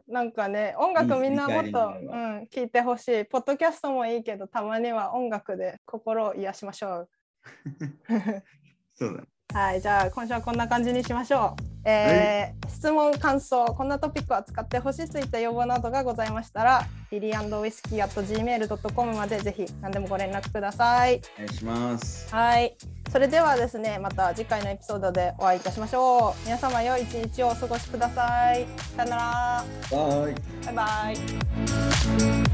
[0.08, 3.26] なんかね音楽みんなもっと、いい振り返りになうん、聞いてほしい。
[3.26, 7.10] ポッドキャストもいいけどたまには音楽で心を癒しましょう。
[8.94, 9.28] そうだね。
[9.54, 11.90] はい、じゃあ今週はこんな感じにしましょう。
[11.90, 21.22] えー質問、感想、こんなトピックを扱ってほしいといった要望などがございましたら、リリーウイスキー at gmail.com までぜひ何でもご連絡ください。
[21.38, 22.32] お願いします。
[22.32, 22.78] はい、
[23.12, 26.46] それではですね、また次回のエピソードでお会いいたしましょう。
[26.46, 28.68] 皆様良い一日をお過ごしください。
[28.96, 29.66] さよなら。
[29.92, 30.36] バイ。
[30.66, 32.45] バイバイ。